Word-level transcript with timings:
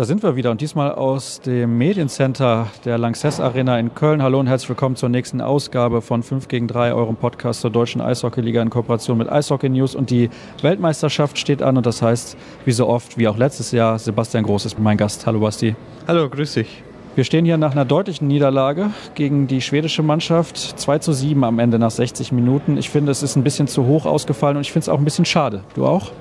Da 0.00 0.06
sind 0.06 0.22
wir 0.22 0.34
wieder 0.34 0.50
und 0.50 0.62
diesmal 0.62 0.92
aus 0.92 1.42
dem 1.42 1.76
Mediencenter 1.76 2.68
der 2.86 2.96
Lanxess 2.96 3.38
Arena 3.38 3.78
in 3.78 3.94
Köln. 3.94 4.22
Hallo 4.22 4.40
und 4.40 4.46
herzlich 4.46 4.70
willkommen 4.70 4.96
zur 4.96 5.10
nächsten 5.10 5.42
Ausgabe 5.42 6.00
von 6.00 6.22
5 6.22 6.48
gegen 6.48 6.68
3, 6.68 6.94
eurem 6.94 7.16
Podcast 7.16 7.60
zur 7.60 7.68
deutschen 7.68 8.00
Eishockeyliga 8.00 8.62
in 8.62 8.70
Kooperation 8.70 9.18
mit 9.18 9.30
Eishockey 9.30 9.68
News. 9.68 9.94
Und 9.94 10.08
die 10.08 10.30
Weltmeisterschaft 10.62 11.36
steht 11.36 11.60
an 11.60 11.76
und 11.76 11.84
das 11.84 12.00
heißt, 12.00 12.38
wie 12.64 12.72
so 12.72 12.86
oft, 12.86 13.18
wie 13.18 13.28
auch 13.28 13.36
letztes 13.36 13.72
Jahr, 13.72 13.98
Sebastian 13.98 14.44
Groß 14.44 14.64
ist 14.64 14.78
mein 14.78 14.96
Gast. 14.96 15.26
Hallo 15.26 15.40
Basti. 15.40 15.76
Hallo, 16.08 16.30
grüß 16.30 16.54
dich. 16.54 16.82
Wir 17.16 17.24
stehen 17.24 17.44
hier 17.44 17.56
nach 17.56 17.72
einer 17.72 17.84
deutlichen 17.84 18.28
Niederlage 18.28 18.90
gegen 19.16 19.48
die 19.48 19.60
schwedische 19.60 20.04
Mannschaft. 20.04 20.56
2 20.56 21.00
zu 21.00 21.12
7 21.12 21.42
am 21.42 21.58
Ende 21.58 21.80
nach 21.80 21.90
60 21.90 22.30
Minuten. 22.30 22.76
Ich 22.76 22.88
finde, 22.88 23.10
es 23.10 23.24
ist 23.24 23.34
ein 23.34 23.42
bisschen 23.42 23.66
zu 23.66 23.84
hoch 23.86 24.06
ausgefallen 24.06 24.56
und 24.56 24.60
ich 24.60 24.70
finde 24.70 24.84
es 24.84 24.88
auch 24.88 24.98
ein 24.98 25.04
bisschen 25.04 25.24
schade. 25.24 25.64
Du 25.74 25.86
auch? 25.86 26.12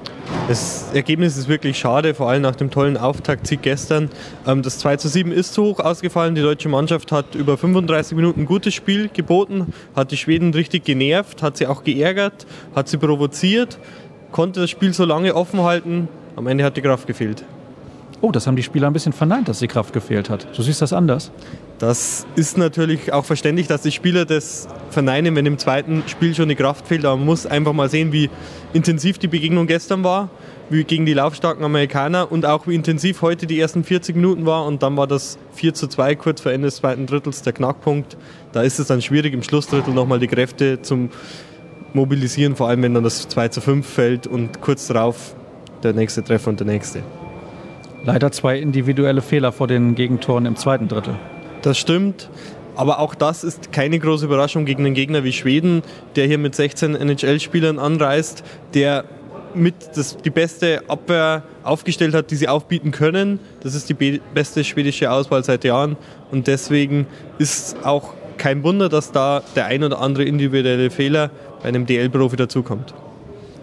Das 0.48 0.90
Ergebnis 0.92 1.38
ist 1.38 1.48
wirklich 1.48 1.78
schade, 1.78 2.16
vor 2.16 2.28
allem 2.28 2.42
nach 2.42 2.56
dem 2.56 2.72
tollen 2.72 2.98
Auftaktsieg 2.98 3.62
gestern. 3.62 4.10
Ähm, 4.48 4.64
das 4.64 4.80
2 4.80 4.98
zu 4.98 5.10
7 5.10 5.32
ist 5.32 5.54
zu 5.54 5.64
hoch 5.64 5.80
ausgefallen. 5.80 6.34
Die 6.34 6.42
deutsche 6.42 6.70
Mannschaft 6.70 7.12
hat 7.12 7.36
über 7.36 7.56
35 7.56 8.16
Minuten 8.16 8.46
gutes 8.48 8.74
Spiel 8.74 9.10
geboten, 9.14 9.72
hat 9.96 10.10
die 10.10 10.18
Schweden 10.18 10.52
richtig 10.56 10.86
genervt, 10.86 11.44
hat 11.44 11.58
sie 11.58 11.68
auch 11.68 11.84
geärgert, 11.84 12.48
hat 12.76 12.88
sie 12.88 12.98
provoziert, 12.98 13.78
konnte 14.32 14.62
das 14.62 14.72
Spiel 14.72 14.94
so 14.94 15.06
lange 15.06 15.36
offen 15.36 15.62
halten. 15.62 16.08
Am 16.36 16.48
Ende 16.48 16.64
hat 16.64 16.78
die 16.78 16.82
Kraft 16.82 17.06
gefehlt. 17.06 17.46
Oh, 18.22 18.32
das 18.32 18.48
haben 18.48 18.58
die 18.58 18.64
Spieler 18.64 18.88
ein 18.88 18.94
bisschen 18.94 19.14
verneint, 19.14 19.48
dass 19.48 19.60
die 19.60 19.68
Kraft 19.68 19.94
gefehlt 19.94 20.30
hat. 20.30 20.48
Du 20.56 20.62
siehst 20.62 20.82
das 20.82 20.92
anders? 20.92 21.32
Das 21.78 22.28
ist 22.36 22.58
natürlich 22.58 23.14
auch 23.14 23.24
verständlich, 23.24 23.68
dass 23.68 23.84
die 23.84 23.92
Spieler 23.92 24.26
das 24.26 24.68
verneinen, 24.90 25.38
wenn 25.38 25.46
im 25.46 25.58
zweiten 25.58 26.04
Spiel 26.08 26.36
schon 26.36 26.50
die 26.50 26.56
Kraft 26.56 26.86
fehlt. 26.86 27.06
Aber 27.06 27.16
man 27.16 27.26
muss 27.26 27.46
einfach 27.46 27.72
mal 27.72 27.90
sehen, 27.90 28.12
wie 28.12 28.30
intensiv 28.74 29.20
die 29.20 29.30
Begegnung 29.30 29.68
gestern 29.68 30.04
war, 30.04 30.30
wie 30.70 30.84
gegen 30.84 31.06
die 31.06 31.14
laufstarken 31.14 31.64
Amerikaner 31.64 32.30
und 32.30 32.46
auch 32.46 32.68
wie 32.68 32.76
intensiv 32.76 33.22
heute 33.22 33.48
die 33.48 33.58
ersten 33.58 33.86
40 33.86 34.18
Minuten 34.18 34.46
war. 34.46 34.66
Und 34.66 34.84
dann 34.84 34.98
war 34.98 35.08
das 35.08 35.38
4 35.54 35.74
zu 35.74 35.88
2 35.88 36.16
kurz 36.16 36.42
vor 36.42 36.52
Ende 36.52 36.68
des 36.68 36.76
zweiten 36.76 37.06
Drittels 37.06 37.42
der 37.42 37.54
Knackpunkt. 37.54 38.18
Da 38.52 38.64
ist 38.64 38.80
es 38.80 38.88
dann 38.88 39.02
schwierig, 39.02 39.34
im 39.34 39.44
Schlussdrittel 39.44 39.94
nochmal 39.94 40.20
die 40.20 40.28
Kräfte 40.28 40.82
zum 40.82 41.10
Mobilisieren, 41.94 42.58
vor 42.58 42.68
allem 42.68 42.84
wenn 42.84 42.94
dann 42.94 43.06
das 43.06 43.30
2 43.30 43.48
zu 43.48 43.62
5 43.62 43.88
fällt 43.88 44.28
und 44.28 44.60
kurz 44.60 44.88
darauf 44.88 45.36
der 45.84 45.94
nächste 45.94 46.22
Treffer 46.22 46.50
und 46.50 46.60
der 46.60 46.68
nächste. 46.68 47.02
Leider 48.04 48.32
zwei 48.32 48.58
individuelle 48.58 49.22
Fehler 49.22 49.52
vor 49.52 49.68
den 49.68 49.96
Gegentoren 49.96 50.46
im 50.46 50.56
zweiten 50.56 50.88
Drittel. 50.88 51.16
Das 51.62 51.78
stimmt. 51.78 52.30
Aber 52.76 53.00
auch 53.00 53.14
das 53.14 53.44
ist 53.44 53.74
keine 53.74 54.00
große 54.00 54.26
Überraschung 54.26 54.64
gegen 54.64 54.86
einen 54.86 54.96
Gegner 54.96 55.26
wie 55.26 55.34
Schweden, 55.34 55.82
der 56.16 56.28
hier 56.28 56.38
mit 56.38 56.56
16 56.56 56.96
NHL-Spielern 56.96 57.78
anreist, 57.78 58.44
der 58.74 59.04
mit 59.54 59.76
das, 59.96 60.16
die 60.16 60.30
beste 60.30 60.82
Abwehr 60.88 61.44
aufgestellt 61.64 62.14
hat, 62.14 62.32
die 62.32 62.36
sie 62.36 62.48
aufbieten 62.48 62.92
können. 62.92 63.40
Das 63.62 63.76
ist 63.76 63.90
die 63.90 64.22
beste 64.34 64.64
schwedische 64.64 65.12
Auswahl 65.12 65.44
seit 65.44 65.66
Jahren. 65.66 65.98
Und 66.32 66.48
deswegen 66.48 67.06
ist 67.38 67.76
auch 67.84 68.14
kein 68.38 68.64
Wunder, 68.64 68.88
dass 68.88 69.12
da 69.12 69.44
der 69.56 69.66
ein 69.66 69.84
oder 69.84 70.00
andere 70.00 70.24
individuelle 70.24 70.90
Fehler 70.90 71.32
bei 71.62 71.68
einem 71.68 71.86
DL-Profi 71.86 72.38
dazukommt. 72.38 72.94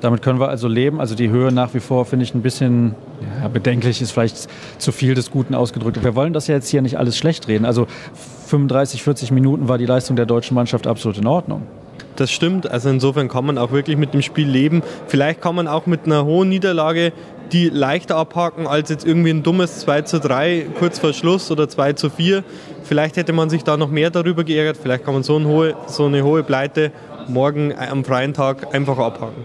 Damit 0.01 0.23
können 0.23 0.41
wir 0.41 0.49
also 0.49 0.69
leben. 0.69 1.01
Also 1.01 1.15
die 1.15 1.31
Höhe 1.31 1.53
nach 1.53 1.75
wie 1.75 1.81
vor 1.81 2.05
finde 2.05 2.25
ich 2.25 2.35
ein 2.35 2.43
bisschen 2.43 2.95
ja, 3.41 3.49
bedenklich, 3.49 4.03
ist 4.03 4.13
vielleicht 4.13 4.49
zu 4.79 4.93
viel 4.93 5.15
des 5.15 5.31
Guten 5.31 5.55
ausgedrückt. 5.55 6.03
Wir 6.03 6.15
wollen 6.15 6.33
das 6.33 6.47
ja 6.47 6.55
jetzt 6.55 6.69
hier 6.69 6.83
nicht 6.83 6.99
alles 6.99 7.17
schlecht 7.17 7.49
reden. 7.49 7.65
Also 7.65 7.87
35, 8.47 9.03
40 9.03 9.31
Minuten 9.31 9.69
war 9.69 9.79
die 9.79 9.87
Leistung 9.87 10.17
der 10.17 10.27
deutschen 10.27 10.55
Mannschaft 10.55 10.87
absolut 10.87 11.19
in 11.19 11.27
Ordnung. 11.27 11.63
Das 12.17 12.31
stimmt. 12.31 12.71
Also 12.71 12.89
insofern 12.89 13.29
kann 13.29 13.45
man 13.45 13.59
auch 13.59 13.73
wirklich 13.73 13.97
mit 13.97 14.15
dem 14.15 14.23
Spiel 14.23 14.49
leben. 14.49 14.83
Vielleicht 15.07 15.41
kann 15.41 15.55
man 15.55 15.69
auch 15.69 15.87
mit 15.87 16.07
einer 16.07 16.25
hohen 16.25 16.49
Niederlage 16.49 17.13
die 17.53 17.69
leichter 17.69 18.17
abhaken 18.17 18.67
als 18.67 18.89
jetzt 18.91 19.07
irgendwie 19.07 19.31
ein 19.31 19.45
dummes 19.45 19.79
2 19.81 20.03
zu 20.03 20.19
3 20.19 20.67
kurz 20.79 20.99
vor 20.99 21.13
Schluss 21.13 21.51
oder 21.51 21.69
2 21.69 21.93
zu 21.93 22.11
4. 22.11 22.43
Vielleicht 22.83 23.17
hätte 23.17 23.33
man 23.33 23.51
sich 23.51 23.63
da 23.63 23.77
noch 23.77 23.89
mehr 23.91 24.11
darüber 24.11 24.43
geärgert. 24.45 24.77
Vielleicht 24.83 25.05
kann 25.05 25.15
man 25.15 25.23
so 25.23 25.37
eine 25.37 25.47
hohe, 25.47 25.77
so 25.87 26.07
eine 26.07 26.25
hohe 26.25 26.43
Pleite 26.43 26.91
morgen 27.29 27.73
am 27.77 28.05
freien 28.05 28.35
Tag 28.35 28.75
einfach 28.75 28.99
abhaken. 28.99 29.45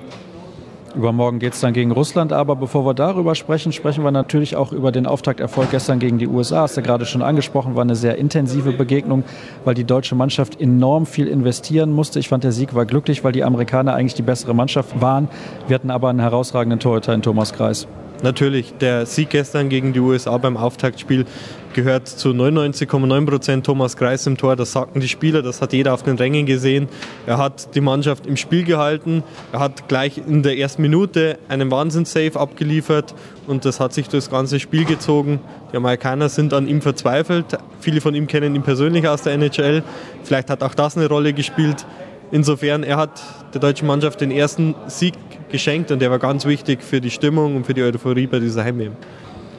Übermorgen 0.96 1.40
geht 1.40 1.54
es 1.54 1.62
dann 1.62 1.74
gegen 1.74 1.92
Russland, 1.92 2.34
aber 2.34 2.56
bevor 2.56 2.86
wir 2.86 2.94
darüber 2.94 3.36
sprechen, 3.36 3.72
sprechen 3.72 4.04
wir 4.04 4.12
natürlich 4.12 4.56
auch 4.56 4.72
über 4.72 4.92
den 4.92 5.06
Auftakterfolg 5.06 5.72
gestern 5.72 6.00
gegen 6.00 6.18
die 6.18 6.28
USA. 6.28 6.62
Hast 6.62 6.78
du 6.78 6.82
gerade 6.82 7.06
schon 7.06 7.22
angesprochen, 7.22 7.76
war 7.76 7.84
eine 7.84 7.96
sehr 7.96 8.18
intensive 8.18 8.72
Begegnung, 8.74 9.24
weil 9.64 9.74
die 9.74 9.84
deutsche 9.84 10.16
Mannschaft 10.16 10.60
enorm 10.60 11.06
viel 11.06 11.28
investieren 11.28 11.94
musste. 11.94 12.20
Ich 12.20 12.30
fand, 12.30 12.44
der 12.44 12.52
Sieg 12.52 12.76
war 12.76 12.86
glücklich, 12.86 13.24
weil 13.24 13.32
die 13.32 13.44
Amerikaner 13.44 13.94
eigentlich 13.94 14.16
die 14.16 14.22
bessere 14.22 14.54
Mannschaft 14.54 15.02
waren. 15.02 15.30
Wir 15.68 15.76
hatten 15.76 15.92
aber 15.92 16.10
einen 16.10 16.20
herausragenden 16.20 16.80
Torhüter 16.80 17.14
in 17.14 17.22
Thomas 17.22 17.54
Kreis. 17.54 17.88
Natürlich, 18.24 18.74
der 18.80 19.08
Sieg 19.08 19.32
gestern 19.32 19.70
gegen 19.70 19.94
die 19.94 20.00
USA 20.00 20.38
beim 20.38 20.56
Auftaktspiel 20.56 21.26
gehört 21.74 22.08
zu 22.08 22.30
99,9 22.30 23.26
Prozent 23.26 23.66
Thomas 23.66 23.96
Kreis 23.98 24.28
im 24.28 24.38
Tor. 24.38 24.56
Das 24.56 24.72
sagten 24.72 25.00
die 25.00 25.08
Spieler, 25.08 25.42
das 25.42 25.62
hat 25.62 25.74
jeder 25.74 25.94
auf 25.94 26.04
den 26.04 26.18
Rängen 26.18 26.46
gesehen. 26.46 26.88
Er 27.26 27.38
hat 27.38 27.76
die 27.76 27.82
Mannschaft 27.82 28.26
im 28.28 28.38
Spiel 28.38 28.64
gehalten. 28.64 29.24
Er 29.52 29.60
hat 29.60 29.88
gleich 29.88 30.18
in 30.18 30.44
der 30.44 30.58
ersten 30.58 30.82
Minute 30.82 31.38
einen 31.50 31.72
Wahnsinns-Save 31.72 32.40
abgeliefert 32.40 33.16
und 33.48 33.66
das 33.66 33.80
hat 33.80 33.94
sich 33.94 34.08
das 34.08 34.30
ganze 34.30 34.60
Spiel 34.60 34.86
gezogen. 34.86 35.40
Die 35.72 35.78
Amerikaner 35.78 36.30
sind 36.30 36.54
an 36.54 36.68
ihm 36.68 36.82
verzweifelt. 36.82 37.58
Viele 37.80 38.02
von 38.02 38.16
ihm 38.16 38.28
kennen 38.28 38.56
ihn 38.56 38.64
persönlich 38.64 39.08
aus 39.08 39.22
der 39.24 39.34
NHL. 39.34 39.84
Vielleicht 40.24 40.50
hat 40.50 40.64
auch 40.64 40.74
das 40.74 40.98
eine 40.98 41.08
Rolle 41.08 41.34
gespielt. 41.34 41.86
Insofern, 42.32 42.84
er 42.84 42.98
hat 42.98 43.22
der 43.54 43.60
deutschen 43.60 43.88
Mannschaft 43.88 44.22
den 44.22 44.32
ersten 44.32 44.76
Sieg 44.88 45.16
geschenkt 45.50 45.92
und 45.92 46.00
der 46.02 46.10
war 46.12 46.20
ganz 46.20 46.46
wichtig 46.46 46.82
für 46.82 47.02
die 47.02 47.10
Stimmung 47.10 47.58
und 47.58 47.66
für 47.66 47.74
die 47.74 47.84
Euphorie 47.84 48.28
bei 48.28 48.40
dieser 48.40 48.64
Heim-EM. 48.64 48.96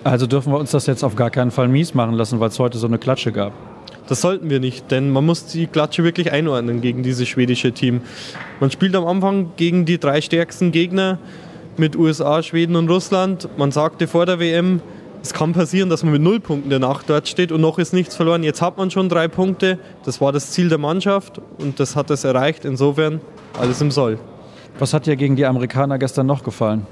Also 0.04 0.26
dürfen 0.26 0.52
wir 0.52 0.58
uns 0.58 0.72
das 0.72 0.86
jetzt 0.86 1.04
auf 1.04 1.14
gar 1.14 1.30
keinen 1.30 1.52
Fall 1.52 1.68
mies 1.68 1.94
machen 1.94 2.14
lassen, 2.14 2.40
weil 2.40 2.48
es 2.48 2.58
heute 2.58 2.78
so 2.78 2.86
eine 2.86 2.98
Klatsche 2.98 3.30
gab. 3.30 3.52
Das 4.08 4.20
sollten 4.20 4.50
wir 4.50 4.58
nicht, 4.58 4.90
denn 4.90 5.10
man 5.10 5.24
muss 5.24 5.46
die 5.46 5.68
Klatsche 5.68 6.02
wirklich 6.02 6.32
einordnen 6.32 6.80
gegen 6.80 7.04
dieses 7.04 7.28
schwedische 7.28 7.72
Team. 7.72 8.00
Man 8.58 8.70
spielt 8.70 8.96
am 8.96 9.06
Anfang 9.06 9.52
gegen 9.56 9.84
die 9.84 9.98
drei 9.98 10.20
stärksten 10.20 10.72
Gegner 10.72 11.18
mit 11.76 11.96
USA, 11.96 12.42
Schweden 12.42 12.74
und 12.74 12.90
Russland. 12.90 13.48
Man 13.56 13.70
sagte 13.70 14.08
vor 14.08 14.26
der 14.26 14.40
WM, 14.40 14.80
es 15.22 15.32
kann 15.32 15.52
passieren, 15.52 15.88
dass 15.88 16.02
man 16.02 16.12
mit 16.12 16.20
null 16.22 16.40
Punkten 16.40 16.69
danach 16.69 17.04
dort 17.04 17.28
steht 17.28 17.52
und 17.52 17.60
noch 17.60 17.78
ist 17.78 17.92
nichts 17.92 18.16
verloren. 18.16 18.42
Jetzt 18.42 18.60
hat 18.60 18.76
man 18.76 18.90
schon 18.90 19.08
drei 19.08 19.28
Punkte. 19.28 19.78
Das 20.04 20.20
war 20.20 20.32
das 20.32 20.50
Ziel 20.50 20.69
der 20.69 20.78
Mannschaft 20.78 21.40
und 21.58 21.78
das 21.78 21.94
hat 21.94 22.10
es 22.10 22.24
erreicht. 22.24 22.64
Insofern 22.64 23.20
alles 23.58 23.80
im 23.80 23.92
Soll. 23.92 24.19
Was 24.80 24.92
hat 24.94 25.06
dir 25.06 25.14
gegen 25.14 25.36
die 25.36 25.46
Amerikaner 25.46 25.98
gestern 25.98 26.26
noch 26.26 26.42
gefallen? 26.42 26.86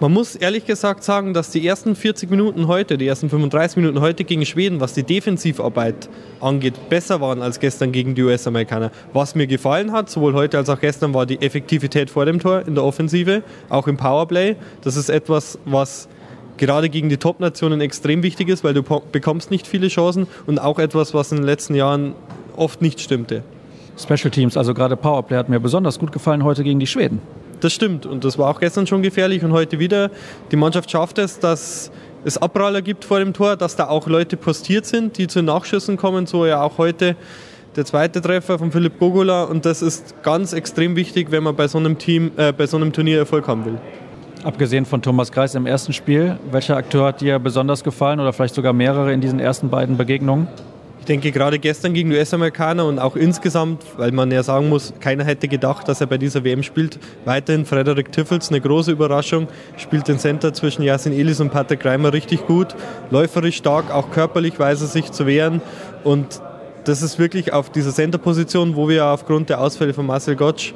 Man 0.00 0.12
muss 0.12 0.34
ehrlich 0.34 0.66
gesagt 0.66 1.04
sagen, 1.04 1.34
dass 1.34 1.50
die 1.50 1.64
ersten 1.64 1.94
40 1.94 2.28
Minuten 2.28 2.66
heute, 2.66 2.98
die 2.98 3.06
ersten 3.06 3.30
35 3.30 3.76
Minuten 3.76 4.00
heute 4.00 4.24
gegen 4.24 4.44
Schweden, 4.44 4.80
was 4.80 4.92
die 4.92 5.04
Defensivarbeit 5.04 6.08
angeht, 6.40 6.88
besser 6.88 7.20
waren 7.20 7.42
als 7.42 7.60
gestern 7.60 7.92
gegen 7.92 8.16
die 8.16 8.24
US-Amerikaner. 8.24 8.90
Was 9.12 9.36
mir 9.36 9.46
gefallen 9.46 9.92
hat, 9.92 10.10
sowohl 10.10 10.34
heute 10.34 10.58
als 10.58 10.68
auch 10.68 10.80
gestern, 10.80 11.14
war 11.14 11.26
die 11.26 11.40
Effektivität 11.40 12.10
vor 12.10 12.26
dem 12.26 12.40
Tor 12.40 12.66
in 12.66 12.74
der 12.74 12.82
Offensive, 12.82 13.44
auch 13.68 13.86
im 13.86 13.96
Powerplay. 13.96 14.56
Das 14.82 14.96
ist 14.96 15.10
etwas, 15.10 15.60
was 15.64 16.08
gerade 16.56 16.88
gegen 16.88 17.08
die 17.08 17.16
Top-Nationen 17.16 17.80
extrem 17.80 18.24
wichtig 18.24 18.48
ist, 18.48 18.64
weil 18.64 18.74
du 18.74 18.82
bekommst 18.82 19.52
nicht 19.52 19.64
viele 19.64 19.86
Chancen 19.86 20.26
und 20.46 20.58
auch 20.58 20.80
etwas, 20.80 21.14
was 21.14 21.30
in 21.30 21.38
den 21.38 21.46
letzten 21.46 21.76
Jahren 21.76 22.14
oft 22.56 22.82
nicht 22.82 23.00
stimmte. 23.00 23.44
Special 23.96 24.32
Teams, 24.32 24.56
also 24.56 24.74
gerade 24.74 24.96
Powerplay 24.96 25.36
hat 25.36 25.48
mir 25.48 25.60
besonders 25.60 26.00
gut 26.00 26.10
gefallen 26.10 26.42
heute 26.42 26.64
gegen 26.64 26.80
die 26.80 26.88
Schweden. 26.88 27.20
Das 27.64 27.72
stimmt 27.72 28.04
und 28.04 28.24
das 28.24 28.36
war 28.36 28.50
auch 28.50 28.60
gestern 28.60 28.86
schon 28.86 29.00
gefährlich 29.00 29.42
und 29.42 29.52
heute 29.52 29.78
wieder. 29.78 30.10
Die 30.52 30.56
Mannschaft 30.56 30.90
schafft 30.90 31.16
es, 31.16 31.38
dass 31.38 31.90
es 32.22 32.36
Abpraller 32.36 32.82
gibt 32.82 33.06
vor 33.06 33.20
dem 33.20 33.32
Tor, 33.32 33.56
dass 33.56 33.74
da 33.74 33.88
auch 33.88 34.06
Leute 34.06 34.36
postiert 34.36 34.84
sind, 34.84 35.16
die 35.16 35.28
zu 35.28 35.40
Nachschüssen 35.40 35.96
kommen, 35.96 36.26
so 36.26 36.44
ja 36.44 36.60
auch 36.60 36.76
heute 36.76 37.16
der 37.74 37.86
zweite 37.86 38.20
Treffer 38.20 38.58
von 38.58 38.70
Philipp 38.70 38.98
Bogola 38.98 39.44
und 39.44 39.64
das 39.64 39.80
ist 39.80 40.22
ganz 40.22 40.52
extrem 40.52 40.94
wichtig, 40.94 41.30
wenn 41.30 41.42
man 41.42 41.56
bei 41.56 41.66
so 41.66 41.78
einem 41.78 41.96
Team, 41.96 42.32
äh, 42.36 42.52
bei 42.52 42.66
so 42.66 42.76
einem 42.76 42.92
Turnier 42.92 43.16
Erfolg 43.16 43.48
haben 43.48 43.64
will. 43.64 43.78
Abgesehen 44.42 44.84
von 44.84 45.00
Thomas 45.00 45.32
Kreis 45.32 45.54
im 45.54 45.64
ersten 45.64 45.94
Spiel, 45.94 46.38
welcher 46.50 46.76
Akteur 46.76 47.06
hat 47.06 47.22
dir 47.22 47.38
besonders 47.38 47.82
gefallen 47.82 48.20
oder 48.20 48.34
vielleicht 48.34 48.56
sogar 48.56 48.74
mehrere 48.74 49.10
in 49.10 49.22
diesen 49.22 49.40
ersten 49.40 49.70
beiden 49.70 49.96
Begegnungen? 49.96 50.48
Ich 51.04 51.06
denke 51.06 51.32
gerade 51.32 51.58
gestern 51.58 51.92
gegen 51.92 52.08
die 52.08 52.16
US-Amerikaner 52.16 52.86
und 52.86 52.98
auch 52.98 53.14
insgesamt, 53.14 53.82
weil 53.98 54.10
man 54.10 54.30
ja 54.30 54.42
sagen 54.42 54.70
muss, 54.70 54.94
keiner 55.00 55.22
hätte 55.22 55.48
gedacht, 55.48 55.86
dass 55.86 56.00
er 56.00 56.06
bei 56.06 56.16
dieser 56.16 56.44
WM 56.44 56.62
spielt. 56.62 56.98
Weiterhin 57.26 57.66
Frederik 57.66 58.10
Tiffels, 58.10 58.48
eine 58.48 58.62
große 58.62 58.90
Überraschung, 58.90 59.46
spielt 59.76 60.08
den 60.08 60.18
Center 60.18 60.54
zwischen 60.54 60.80
Yasin 60.82 61.12
Elis 61.12 61.40
und 61.40 61.50
Patrick 61.50 61.84
Reimer 61.84 62.14
richtig 62.14 62.46
gut. 62.46 62.74
Läuferisch 63.10 63.58
stark, 63.58 63.90
auch 63.90 64.12
körperlich 64.12 64.58
weiß 64.58 64.80
er 64.80 64.86
sich 64.86 65.12
zu 65.12 65.26
wehren 65.26 65.60
und 66.04 66.40
das 66.84 67.02
ist 67.02 67.18
wirklich 67.18 67.52
auf 67.52 67.70
dieser 67.70 67.92
Center-Position, 67.92 68.74
wo 68.74 68.88
wir 68.88 69.06
aufgrund 69.06 69.50
der 69.50 69.60
Ausfälle 69.60 69.92
von 69.92 70.06
Marcel 70.06 70.36
Gottsch 70.36 70.72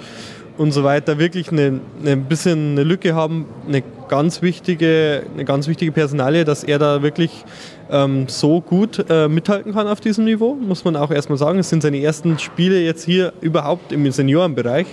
und 0.59 0.73
so 0.73 0.85
weiter 0.85 1.19
wirklich 1.19 1.51
eine, 1.51 1.81
eine 2.03 2.17
bisschen 2.17 2.73
eine 2.73 2.83
Lücke 2.83 3.15
haben, 3.15 3.47
eine 3.67 3.83
ganz 4.09 4.43
wichtige, 4.43 5.23
eine 5.33 5.45
ganz 5.45 5.69
wichtige 5.69 5.93
Personalie, 5.93 6.45
dass 6.45 6.65
er 6.65 6.79
da 6.79 7.03
wirklich 7.03 7.45
ähm, 7.91 8.27
so 8.29 8.61
gut 8.61 9.05
äh, 9.09 9.29
mithalten 9.29 9.73
kann 9.73 9.87
auf 9.87 10.01
diesem 10.01 10.25
Niveau, 10.25 10.55
muss 10.55 10.85
man 10.85 10.97
auch 10.97 11.11
erstmal 11.11 11.39
sagen. 11.39 11.59
Es 11.59 11.69
sind 11.69 11.83
seine 11.83 12.03
ersten 12.03 12.39
Spiele 12.39 12.81
jetzt 12.81 13.05
hier 13.05 13.33
überhaupt 13.41 13.93
im 13.93 14.11
Seniorenbereich. 14.11 14.87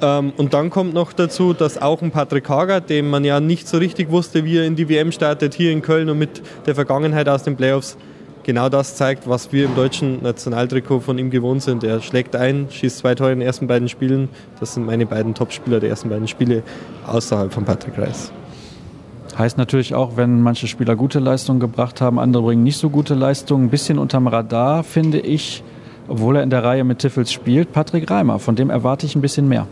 Ähm, 0.00 0.32
und 0.36 0.54
dann 0.54 0.70
kommt 0.70 0.94
noch 0.94 1.12
dazu, 1.12 1.52
dass 1.52 1.80
auch 1.80 2.02
ein 2.02 2.10
Patrick 2.10 2.48
Hager, 2.48 2.80
dem 2.80 3.10
man 3.10 3.24
ja 3.24 3.40
nicht 3.40 3.68
so 3.68 3.78
richtig 3.78 4.10
wusste, 4.10 4.44
wie 4.44 4.58
er 4.58 4.64
in 4.64 4.76
die 4.76 4.88
WM 4.88 5.12
startet, 5.12 5.54
hier 5.54 5.72
in 5.72 5.82
Köln 5.82 6.08
und 6.08 6.18
mit 6.18 6.42
der 6.66 6.74
Vergangenheit 6.74 7.28
aus 7.28 7.42
den 7.42 7.56
Playoffs, 7.56 7.96
genau 8.44 8.68
das 8.68 8.96
zeigt, 8.96 9.28
was 9.28 9.52
wir 9.52 9.64
im 9.64 9.74
deutschen 9.74 10.22
Nationaltrikot 10.22 11.00
von 11.00 11.18
ihm 11.18 11.30
gewohnt 11.30 11.62
sind. 11.62 11.84
Er 11.84 12.00
schlägt 12.00 12.36
ein, 12.36 12.66
schießt 12.70 12.98
zwei 12.98 13.14
Tore 13.14 13.32
in 13.32 13.40
den 13.40 13.46
ersten 13.46 13.66
beiden 13.66 13.88
Spielen. 13.88 14.28
Das 14.60 14.74
sind 14.74 14.86
meine 14.86 15.06
beiden 15.06 15.34
Topspieler 15.34 15.80
der 15.80 15.90
ersten 15.90 16.08
beiden 16.08 16.28
Spiele 16.28 16.62
außerhalb 17.06 17.52
von 17.52 17.64
Patrick 17.64 17.98
Reis. 17.98 18.32
Heißt 19.36 19.56
natürlich 19.56 19.94
auch, 19.94 20.16
wenn 20.16 20.42
manche 20.42 20.66
Spieler 20.66 20.94
gute 20.94 21.18
Leistungen 21.18 21.60
gebracht 21.60 22.00
haben, 22.00 22.18
andere 22.18 22.42
bringen 22.42 22.62
nicht 22.62 22.76
so 22.76 22.90
gute 22.90 23.14
Leistungen. 23.14 23.66
Ein 23.66 23.70
bisschen 23.70 23.98
unterm 23.98 24.26
Radar 24.26 24.84
finde 24.84 25.20
ich, 25.20 25.62
obwohl 26.06 26.36
er 26.36 26.42
in 26.42 26.50
der 26.50 26.62
Reihe 26.62 26.84
mit 26.84 26.98
Tiffels 26.98 27.32
spielt, 27.32 27.72
Patrick 27.72 28.10
Reimer. 28.10 28.38
Von 28.38 28.56
dem 28.56 28.68
erwarte 28.68 29.06
ich 29.06 29.16
ein 29.16 29.22
bisschen 29.22 29.48
mehr 29.48 29.66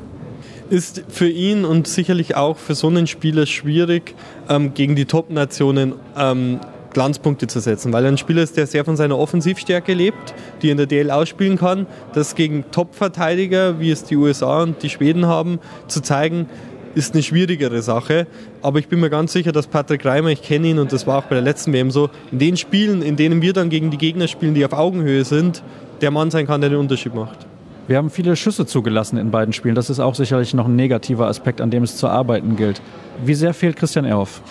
ist 0.70 1.02
für 1.08 1.28
ihn 1.28 1.64
und 1.64 1.88
sicherlich 1.88 2.37
auch 2.37 2.56
für 2.56 2.75
so 2.75 2.87
einen 2.87 3.06
Spieler 3.06 3.44
schwierig, 3.46 4.14
ähm, 4.49 4.73
gegen 4.73 4.94
die 4.94 5.05
Top-Nationen 5.05 5.94
ähm, 6.16 6.61
Glanzpunkte 6.92 7.46
zu 7.46 7.60
setzen, 7.60 7.92
weil 7.92 8.04
ein 8.06 8.19
Spieler 8.19 8.42
ist, 8.42 8.56
der 8.56 8.66
sehr 8.66 8.84
von 8.84 8.96
seiner 8.96 9.19
Offensivstärke 9.19 9.94
lebt, 9.94 10.34
die 10.62 10.70
in 10.70 10.76
der 10.76 10.87
DL 10.87 11.10
ausspielen 11.10 11.58
kann. 11.58 11.87
Das 12.12 12.34
gegen 12.34 12.64
Top-Verteidiger, 12.70 13.81
wie 13.81 13.90
es 13.90 14.04
die 14.04 14.16
USA 14.16 14.62
und 14.62 14.82
die 14.82 14.90
Schweden 14.90 15.26
haben, 15.26 15.58
zu 15.87 16.00
zeigen, 16.00 16.46
ist 16.94 17.14
eine 17.14 17.22
schwierigere 17.22 17.82
Sache. 17.82 18.26
Aber 18.62 18.78
ich 18.78 18.88
bin 18.88 19.00
mir 19.00 19.10
ganz 19.10 19.32
sicher, 19.32 19.52
dass 19.52 19.66
Patrick 19.66 20.04
Reimer, 20.04 20.31
ich 20.31 20.42
kenne 20.42 20.69
ihn 20.69 20.78
und 20.78 20.92
das 20.92 21.06
war 21.06 21.19
auch 21.19 21.25
bei 21.25 21.37
der 21.37 21.44
letzten 21.44 21.72
WM 21.72 21.90
so, 21.90 22.10
in 22.32 22.38
den 22.38 22.56
Spielen, 22.56 23.02
in 23.02 23.16
denen 23.16 23.42
wir 23.42 23.52
dann 23.52 23.70
gegen 23.70 23.90
die 23.90 23.98
Gegner 23.98 24.28
spielen, 24.28 24.54
die 24.54 24.64
auf 24.64 24.72
Augenhöhe 24.72 25.25
sind, 25.25 25.62
der 26.00 26.10
Mann 26.10 26.31
sein 26.31 26.46
kann, 26.46 26.60
der 26.60 26.70
den 26.70 26.78
Unterschied 26.78 27.14
macht. 27.14 27.46
Wir 27.87 27.96
haben 27.96 28.10
viele 28.10 28.37
Schüsse 28.37 28.66
zugelassen 28.66 29.19
in 29.19 29.31
beiden 29.31 29.52
Spielen. 29.52 29.75
Das 29.75 29.90
ist 29.90 29.98
auch 29.98 30.14
sicherlich 30.14 30.54
noch 30.54 30.66
ein 30.66 30.76
negativer 30.76 31.26
Aspekt, 31.26 31.60
an 31.60 31.70
dem 31.70 31.82
es 31.82 31.96
zu 31.96 32.06
arbeiten 32.06 32.56
gilt. 32.56 32.81
Wie 33.25 33.34
sehr 33.34 33.52
fehlt 33.52 33.76
Christian 33.76 34.04
Ehrhoff? 34.04 34.42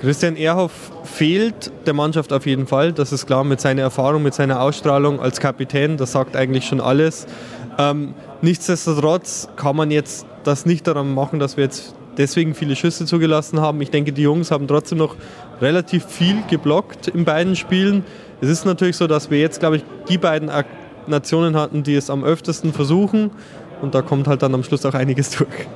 Christian 0.00 0.36
Ehrhoff 0.36 0.72
fehlt 1.04 1.70
der 1.84 1.92
Mannschaft 1.92 2.32
auf 2.32 2.46
jeden 2.46 2.66
Fall. 2.66 2.94
Das 2.94 3.12
ist 3.12 3.26
klar 3.26 3.44
mit 3.44 3.60
seiner 3.60 3.82
Erfahrung, 3.82 4.22
mit 4.22 4.32
seiner 4.32 4.62
Ausstrahlung 4.62 5.20
als 5.20 5.40
Kapitän. 5.40 5.98
Das 5.98 6.12
sagt 6.12 6.36
eigentlich 6.36 6.64
schon 6.64 6.80
alles. 6.80 7.26
Ähm, 7.78 8.14
nichtsdestotrotz 8.40 9.48
kann 9.56 9.76
man 9.76 9.90
jetzt 9.90 10.24
das 10.44 10.64
nicht 10.64 10.86
daran 10.86 11.12
machen, 11.12 11.38
dass 11.38 11.58
wir 11.58 11.64
jetzt 11.64 11.94
deswegen 12.16 12.54
viele 12.54 12.76
Schüsse 12.76 13.04
zugelassen 13.04 13.60
haben. 13.60 13.82
Ich 13.82 13.90
denke, 13.90 14.12
die 14.12 14.22
Jungs 14.22 14.50
haben 14.50 14.66
trotzdem 14.66 14.96
noch 14.96 15.16
relativ 15.60 16.06
viel 16.06 16.42
geblockt 16.48 17.08
in 17.08 17.26
beiden 17.26 17.54
Spielen. 17.54 18.04
Es 18.40 18.48
ist 18.48 18.64
natürlich 18.64 18.96
so, 18.96 19.06
dass 19.06 19.30
wir 19.30 19.38
jetzt, 19.38 19.60
glaube 19.60 19.76
ich, 19.76 19.84
die 20.08 20.16
beiden 20.16 20.50
Nationen 21.08 21.56
hatten, 21.56 21.82
die 21.82 21.94
es 21.94 22.08
am 22.08 22.24
öftesten 22.24 22.72
versuchen. 22.72 23.32
Und 23.82 23.94
da 23.94 24.00
kommt 24.00 24.28
halt 24.28 24.42
dann 24.42 24.54
am 24.54 24.62
Schluss 24.62 24.86
auch 24.86 24.94
einiges 24.94 25.30
durch. 25.36 25.68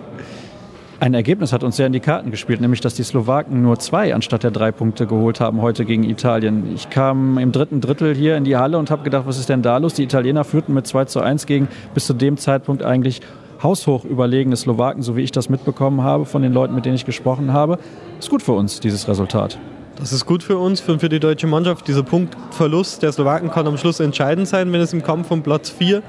Ein 1.05 1.13
Ergebnis 1.13 1.53
hat 1.53 1.63
uns 1.63 1.77
sehr 1.77 1.87
in 1.87 1.93
die 1.93 2.01
Karten 2.01 2.31
gespielt, 2.31 2.63
nämlich 2.63 2.81
dass 2.81 2.95
die 2.95 3.03
Slowaken 3.03 3.61
nur 3.61 3.79
zwei 3.79 4.15
anstatt 4.15 4.43
der 4.43 4.51
drei 4.51 4.73
Punkte 4.73 5.07
geholt 5.07 5.39
haben 5.39 5.61
heute 5.61 5.85
gegen 5.85 6.03
Italien. 6.03 6.75
Ich 6.75 6.89
kam 6.89 7.37
im 7.37 7.53
dritten 7.53 7.83
Drittel 7.83 8.15
hier 8.15 8.39
in 8.39 8.45
die 8.45 8.57
Halle 8.57 8.79
und 8.79 8.91
habe 8.91 9.03
gedacht, 9.03 9.27
was 9.27 9.39
ist 9.39 9.51
denn 9.51 9.61
da 9.61 9.77
los? 9.77 9.93
Die 9.93 10.03
Italiener 10.03 10.45
führten 10.45 10.73
mit 10.73 10.87
2 10.87 11.05
zu 11.05 11.21
1 11.21 11.45
gegen 11.45 11.69
bis 11.93 12.07
zu 12.07 12.15
dem 12.15 12.39
Zeitpunkt 12.39 12.83
eigentlich 12.83 13.21
haushoch 13.63 14.07
überlegene 14.07 14.57
Slowaken, 14.57 15.03
so 15.03 15.15
wie 15.15 15.21
ich 15.21 15.31
das 15.31 15.51
mitbekommen 15.51 16.03
habe 16.03 16.25
von 16.25 16.41
den 16.41 16.55
Leuten, 16.55 16.75
mit 16.75 16.87
denen 16.87 16.95
ich 16.95 17.05
gesprochen 17.05 17.53
habe. 17.53 17.79
Ist 18.19 18.31
gut 18.31 18.41
für 18.41 18.53
uns, 18.53 18.81
dieses 18.81 19.07
Resultat. 19.07 19.59
Das 19.97 20.11
ist 20.11 20.25
gut 20.25 20.43
für 20.43 20.57
uns 20.57 20.81
und 20.89 21.01
für 21.01 21.11
die 21.11 21.21
deutsche 21.21 21.47
Mannschaft. 21.47 21.87
Dieser 21.87 22.03
Punktverlust 22.03 23.03
der 23.03 23.13
Slowaken 23.13 23.51
kann 23.51 23.67
am 23.67 23.77
Schluss 23.77 24.01
entscheidend 24.01 24.49
sein, 24.49 24.73
wenn 24.73 24.81
es 24.81 24.95
im 24.95 25.03
Kampf 25.03 25.31
um 25.31 25.43
Platz 25.43 25.69
4 25.69 26.03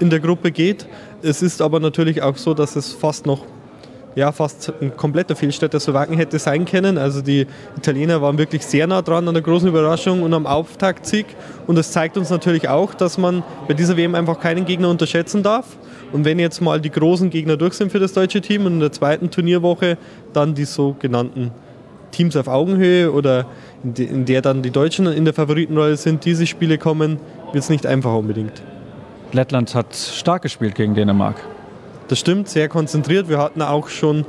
in 0.00 0.10
der 0.10 0.20
Gruppe 0.20 0.52
geht. 0.52 0.86
Es 1.22 1.40
ist 1.40 1.62
aber 1.62 1.80
natürlich 1.80 2.20
auch 2.20 2.36
so, 2.36 2.52
dass 2.52 2.76
es 2.76 2.92
fast 2.92 3.24
noch 3.24 3.46
ja, 4.14 4.32
fast 4.32 4.72
ein 4.80 4.96
kompletter 4.96 5.36
Fehlstart 5.36 5.72
der 5.72 5.80
Slowaken 5.80 6.16
hätte 6.16 6.38
sein 6.38 6.64
können. 6.64 6.98
Also 6.98 7.22
die 7.22 7.46
Italiener 7.76 8.20
waren 8.20 8.38
wirklich 8.38 8.64
sehr 8.64 8.86
nah 8.86 9.02
dran 9.02 9.26
an 9.26 9.34
der 9.34 9.42
großen 9.42 9.68
Überraschung 9.68 10.22
und 10.22 10.34
am 10.34 10.46
Auftaktsieg. 10.46 11.26
Und 11.66 11.76
das 11.76 11.92
zeigt 11.92 12.16
uns 12.16 12.30
natürlich 12.30 12.68
auch, 12.68 12.94
dass 12.94 13.18
man 13.18 13.42
bei 13.68 13.74
dieser 13.74 13.96
WM 13.96 14.14
einfach 14.14 14.40
keinen 14.40 14.64
Gegner 14.64 14.90
unterschätzen 14.90 15.42
darf. 15.42 15.76
Und 16.12 16.24
wenn 16.24 16.38
jetzt 16.38 16.60
mal 16.60 16.80
die 16.80 16.90
großen 16.90 17.30
Gegner 17.30 17.56
durch 17.56 17.74
sind 17.74 17.90
für 17.90 17.98
das 17.98 18.12
deutsche 18.12 18.40
Team 18.40 18.66
und 18.66 18.74
in 18.74 18.80
der 18.80 18.92
zweiten 18.92 19.30
Turnierwoche 19.30 19.96
dann 20.32 20.54
die 20.54 20.66
sogenannten 20.66 21.52
Teams 22.10 22.36
auf 22.36 22.48
Augenhöhe 22.48 23.10
oder 23.10 23.46
in, 23.82 24.26
der 24.26 24.42
dann 24.42 24.62
die 24.62 24.70
Deutschen 24.70 25.06
in 25.06 25.24
der 25.24 25.32
Favoritenrolle 25.32 25.96
sind, 25.96 26.24
diese 26.26 26.46
Spiele 26.46 26.76
kommen, 26.76 27.18
wird 27.52 27.64
es 27.64 27.70
nicht 27.70 27.86
einfach 27.86 28.14
unbedingt. 28.14 28.62
Lettland 29.32 29.74
hat 29.74 29.94
stark 29.94 30.42
gespielt 30.42 30.74
gegen 30.74 30.94
Dänemark. 30.94 31.36
Das 32.12 32.18
stimmt, 32.18 32.46
sehr 32.46 32.68
konzentriert. 32.68 33.30
Wir 33.30 33.38
hatten 33.38 33.62
auch 33.62 33.88
schon 33.88 34.26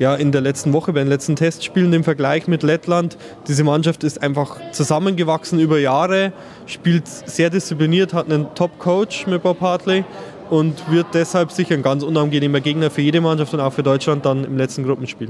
ja, 0.00 0.16
in 0.16 0.32
der 0.32 0.40
letzten 0.40 0.72
Woche 0.72 0.92
bei 0.92 0.98
den 0.98 1.08
letzten 1.08 1.36
Testspielen 1.36 1.92
im 1.92 2.02
Vergleich 2.02 2.48
mit 2.48 2.64
Lettland. 2.64 3.16
Diese 3.46 3.62
Mannschaft 3.62 4.02
ist 4.02 4.20
einfach 4.20 4.56
zusammengewachsen 4.72 5.60
über 5.60 5.78
Jahre, 5.78 6.32
spielt 6.66 7.06
sehr 7.06 7.48
diszipliniert, 7.48 8.14
hat 8.14 8.26
einen 8.26 8.52
Top-Coach 8.56 9.28
mit 9.28 9.44
Bob 9.44 9.60
Hartley 9.60 10.04
und 10.50 10.90
wird 10.90 11.06
deshalb 11.14 11.52
sicher 11.52 11.76
ein 11.76 11.84
ganz 11.84 12.02
unangenehmer 12.02 12.58
Gegner 12.58 12.90
für 12.90 13.02
jede 13.02 13.20
Mannschaft 13.20 13.54
und 13.54 13.60
auch 13.60 13.72
für 13.72 13.84
Deutschland 13.84 14.26
dann 14.26 14.42
im 14.44 14.58
letzten 14.58 14.82
Gruppenspiel. 14.82 15.28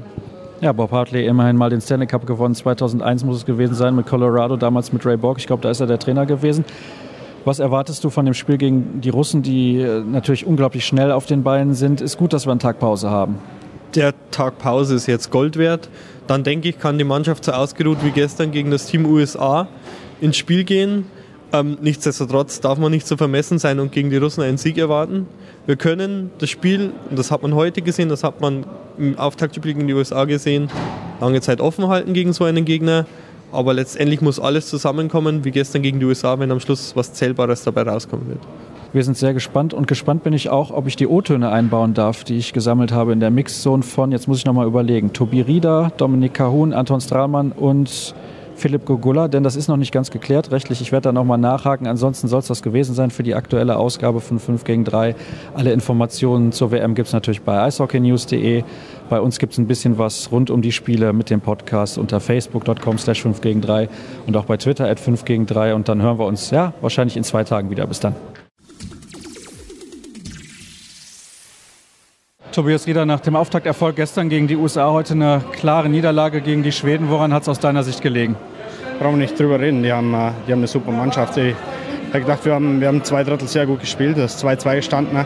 Ja, 0.63 0.73
Bob 0.73 0.93
Hartley 0.93 1.27
immerhin 1.27 1.57
mal 1.57 1.69
den 1.69 1.83
Stanley 1.83 2.07
Cup 2.07 2.27
gewonnen. 2.27 2.55
2001 2.55 3.25
muss 3.25 3.37
es 3.37 3.45
gewesen 3.45 3.75
sein 3.75 3.95
mit 3.95 4.07
Colorado, 4.07 4.57
damals 4.57 4.91
mit 4.91 5.05
Ray 5.05 5.19
Borg. 5.19 5.37
Ich 5.37 5.47
glaube, 5.47 5.61
da 5.61 5.71
ist 5.71 5.81
er 5.81 5.87
der 5.87 5.99
Trainer 5.99 6.25
gewesen. 6.25 6.65
Was 7.45 7.59
erwartest 7.59 8.05
du 8.05 8.11
von 8.11 8.27
dem 8.27 8.35
Spiel 8.35 8.59
gegen 8.59 9.01
die 9.01 9.09
Russen, 9.09 9.43
die 9.43 9.81
äh, 9.81 10.01
natürlich 10.01 10.47
unglaublich 10.47 10.85
schnell 10.85 11.11
auf 11.11 11.25
den 11.25 11.43
Beinen 11.43 11.75
sind? 11.75 12.03
Ist 12.03 12.19
gut, 12.19 12.35
dass 12.35 12.47
wir 12.47 12.51
einen 12.51 12.61
Tag 12.61 12.79
Pause 12.79 13.11
haben. 13.11 13.39
Der 13.95 14.13
Tag 14.31 14.59
Pause 14.59 14.95
ist 14.95 15.07
jetzt 15.07 15.31
Gold 15.31 15.57
wert. 15.57 15.89
Dann 16.27 16.45
denke 16.45 16.69
ich, 16.69 16.79
kann 16.79 16.99
die 16.99 17.05
Mannschaft 17.05 17.45
so 17.45 17.53
ausgeruht 17.53 17.99
wie 18.03 18.11
gestern 18.11 18.51
gegen 18.51 18.71
das 18.71 18.87
Team 18.87 19.07
USA 19.07 19.69
ins 20.21 20.37
Spiel 20.37 20.65
gehen. 20.65 21.07
Ähm, 21.53 21.79
nichtsdestotrotz 21.81 22.61
darf 22.61 22.79
man 22.79 22.93
nicht 22.93 23.07
so 23.07 23.17
vermessen 23.17 23.59
sein 23.59 23.81
und 23.81 23.91
gegen 23.91 24.11
die 24.11 24.19
Russen 24.19 24.43
einen 24.43 24.59
Sieg 24.59 24.77
erwarten. 24.79 25.27
Wir 25.67 25.77
können 25.77 26.31
das 26.39 26.51
Spiel, 26.51 26.93
und 27.09 27.19
das 27.19 27.31
hat 27.31 27.43
man 27.43 27.55
heute 27.55 27.83
gesehen, 27.83 28.09
das 28.09 28.23
hat 28.23 28.41
man 28.41 28.67
im 28.99 29.19
Auftaktspiel 29.19 29.75
gegen 29.75 29.89
die 29.89 29.95
USA 29.95 30.27
gesehen, 30.27 30.71
lange 31.21 31.41
Zeit 31.41 31.61
offen 31.61 31.89
halten 31.89 32.13
gegen 32.13 32.33
so 32.33 32.45
einen 32.45 32.65
Gegner. 32.65 33.07
Aber 33.53 33.75
letztendlich 33.75 34.21
muss 34.21 34.39
alles 34.39 34.69
zusammenkommen, 34.69 35.45
wie 35.45 35.51
gestern 35.51 35.83
gegen 35.83 35.99
die 35.99 36.07
USA, 36.07 36.39
wenn 36.39 36.51
am 36.51 36.61
Schluss 36.61 36.95
was 36.95 37.13
Zählbares 37.13 37.65
dabei 37.65 37.83
rauskommen 37.83 38.29
wird. 38.29 38.41
Wir 38.93 39.05
sind 39.05 39.17
sehr 39.17 39.35
gespannt 39.35 39.73
und 39.73 39.87
gespannt 39.87 40.25
bin 40.25 40.33
ich 40.33 40.49
auch, 40.51 40.73
ob 40.73 40.89
ich 40.89 40.97
die 40.97 41.07
O-Töne 41.07 41.51
einbauen 41.51 41.95
darf, 41.95 42.25
die 42.25 42.37
ich 42.37 42.53
gesammelt 42.53 42.91
habe 42.91 43.13
in 43.13 43.21
der 43.21 43.31
Mixzone 43.31 43.85
von, 43.85 44.11
jetzt 44.11 44.27
muss 44.27 44.39
ich 44.39 44.47
nochmal 44.47 44.67
überlegen, 44.67 45.13
Tobi 45.13 45.43
Rieder, 45.43 45.93
Dominik 45.97 46.35
Kahun, 46.35 46.73
Anton 46.73 47.01
Strahlmann 47.01 47.53
und 47.53 48.15
Philipp 48.61 48.85
Gogula, 48.85 49.29
denn 49.29 49.43
das 49.43 49.57
ist 49.57 49.69
noch 49.69 49.77
nicht 49.77 49.93
ganz 49.93 50.11
geklärt 50.11 50.53
rechtlich. 50.53 50.81
Ich 50.81 50.93
werde 50.93 51.05
da 51.05 51.13
nochmal 51.13 51.39
nachhaken. 51.39 51.87
Ansonsten 51.87 52.29
soll 52.29 52.41
es 52.41 52.47
das 52.47 52.63
gewesen 52.63 52.95
sein 52.95 53.11
für 53.11 53.23
die 53.23 53.35
aktuelle 53.35 53.77
Ausgabe 53.77 54.21
von 54.21 54.39
5 54.39 54.65
gegen 54.65 54.85
3. 54.85 55.17
Alle 55.55 55.73
Informationen 55.73 56.53
zur 56.53 56.71
WM 56.71 56.95
gibt 56.95 57.09
es 57.09 57.15
natürlich 57.15 57.43
bei 57.43 57.63
eishockeynews.de. 57.63 58.63
Bei 59.09 59.21
uns 59.21 59.39
gibt 59.39 59.55
es 59.55 59.59
ein 59.59 59.67
bisschen 59.67 59.99
was 59.99 60.31
rund 60.31 60.51
um 60.51 60.63
die 60.63 60.73
Spiele 60.73 61.13
mit 61.13 61.31
dem 61.31 61.41
Podcast 61.41 61.99
unter 61.99 62.21
facebook.com 62.21 62.99
slash 62.99 63.23
5 63.23 63.41
gegen 63.41 63.61
3 63.61 63.89
und 64.27 64.37
auch 64.37 64.45
bei 64.45 64.57
Twitter 64.57 64.89
at 64.89 65.01
5 65.01 65.25
gegen 65.25 65.47
3. 65.47 65.75
Und 65.75 65.89
dann 65.89 66.03
hören 66.03 66.19
wir 66.19 66.27
uns 66.27 66.51
ja 66.51 66.75
wahrscheinlich 66.83 67.17
in 67.17 67.25
zwei 67.25 67.45
Tagen 67.45 67.71
wieder. 67.71 67.87
Bis 67.87 68.01
dann. 68.01 68.15
Tobias 72.61 72.87
Rieder, 72.87 73.07
nach 73.07 73.21
dem 73.21 73.37
Auftakterfolg 73.37 73.97
gestern 73.97 74.29
gegen 74.29 74.47
die 74.47 74.55
USA 74.55 74.91
heute 74.91 75.15
eine 75.15 75.43
klare 75.51 75.89
Niederlage 75.89 76.43
gegen 76.43 76.63
die 76.63 76.73
Schweden. 76.73 77.09
Woran 77.09 77.33
hat 77.33 77.41
es 77.41 77.49
aus 77.49 77.59
deiner 77.59 77.83
Sicht 77.83 78.03
gelegen? 78.03 78.37
Brauchen 78.99 79.15
wir 79.15 79.23
nicht 79.23 79.41
drüber 79.41 79.59
reden. 79.59 79.83
Die 79.83 79.91
haben, 79.91 80.13
äh, 80.13 80.33
die 80.47 80.53
haben 80.53 80.61
eine 80.61 80.67
super 80.67 80.93
Mannschaft. 80.93 81.39
Ich 81.39 81.55
habe 82.11 82.21
gedacht, 82.21 82.45
wir 82.45 82.53
haben, 82.53 82.79
wir 82.83 82.89
haben 82.89 83.03
zwei 83.03 83.25
Drittel 83.25 83.49
sehr 83.49 83.65
gut 83.65 83.81
gespielt. 83.81 84.19
Das 84.19 84.35
ist 84.35 84.45
2-2 84.45 84.77
gestanden. 84.77 85.25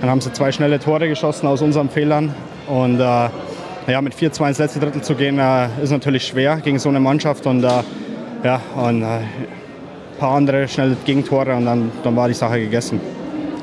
Dann 0.00 0.10
haben 0.10 0.20
sie 0.20 0.32
zwei 0.32 0.50
schnelle 0.50 0.80
Tore 0.80 1.08
geschossen 1.08 1.46
aus 1.46 1.62
unseren 1.62 1.90
Fehlern. 1.90 2.34
Und 2.66 2.98
äh, 2.98 3.28
ja, 3.86 4.00
mit 4.02 4.12
4-2 4.16 4.48
ins 4.48 4.58
letzte 4.58 4.80
Drittel 4.80 5.02
zu 5.02 5.14
gehen, 5.14 5.38
äh, 5.38 5.68
ist 5.80 5.92
natürlich 5.92 6.26
schwer 6.26 6.56
gegen 6.56 6.80
so 6.80 6.88
eine 6.88 6.98
Mannschaft. 6.98 7.46
Und, 7.46 7.62
äh, 7.62 7.68
ja, 8.42 8.60
und 8.74 9.02
äh, 9.02 9.06
ein 9.06 9.28
paar 10.18 10.34
andere 10.34 10.66
schnelle 10.66 10.96
Gegentore 11.04 11.54
und 11.54 11.66
dann, 11.66 11.92
dann 12.02 12.16
war 12.16 12.26
die 12.26 12.34
Sache 12.34 12.58
gegessen. 12.58 13.00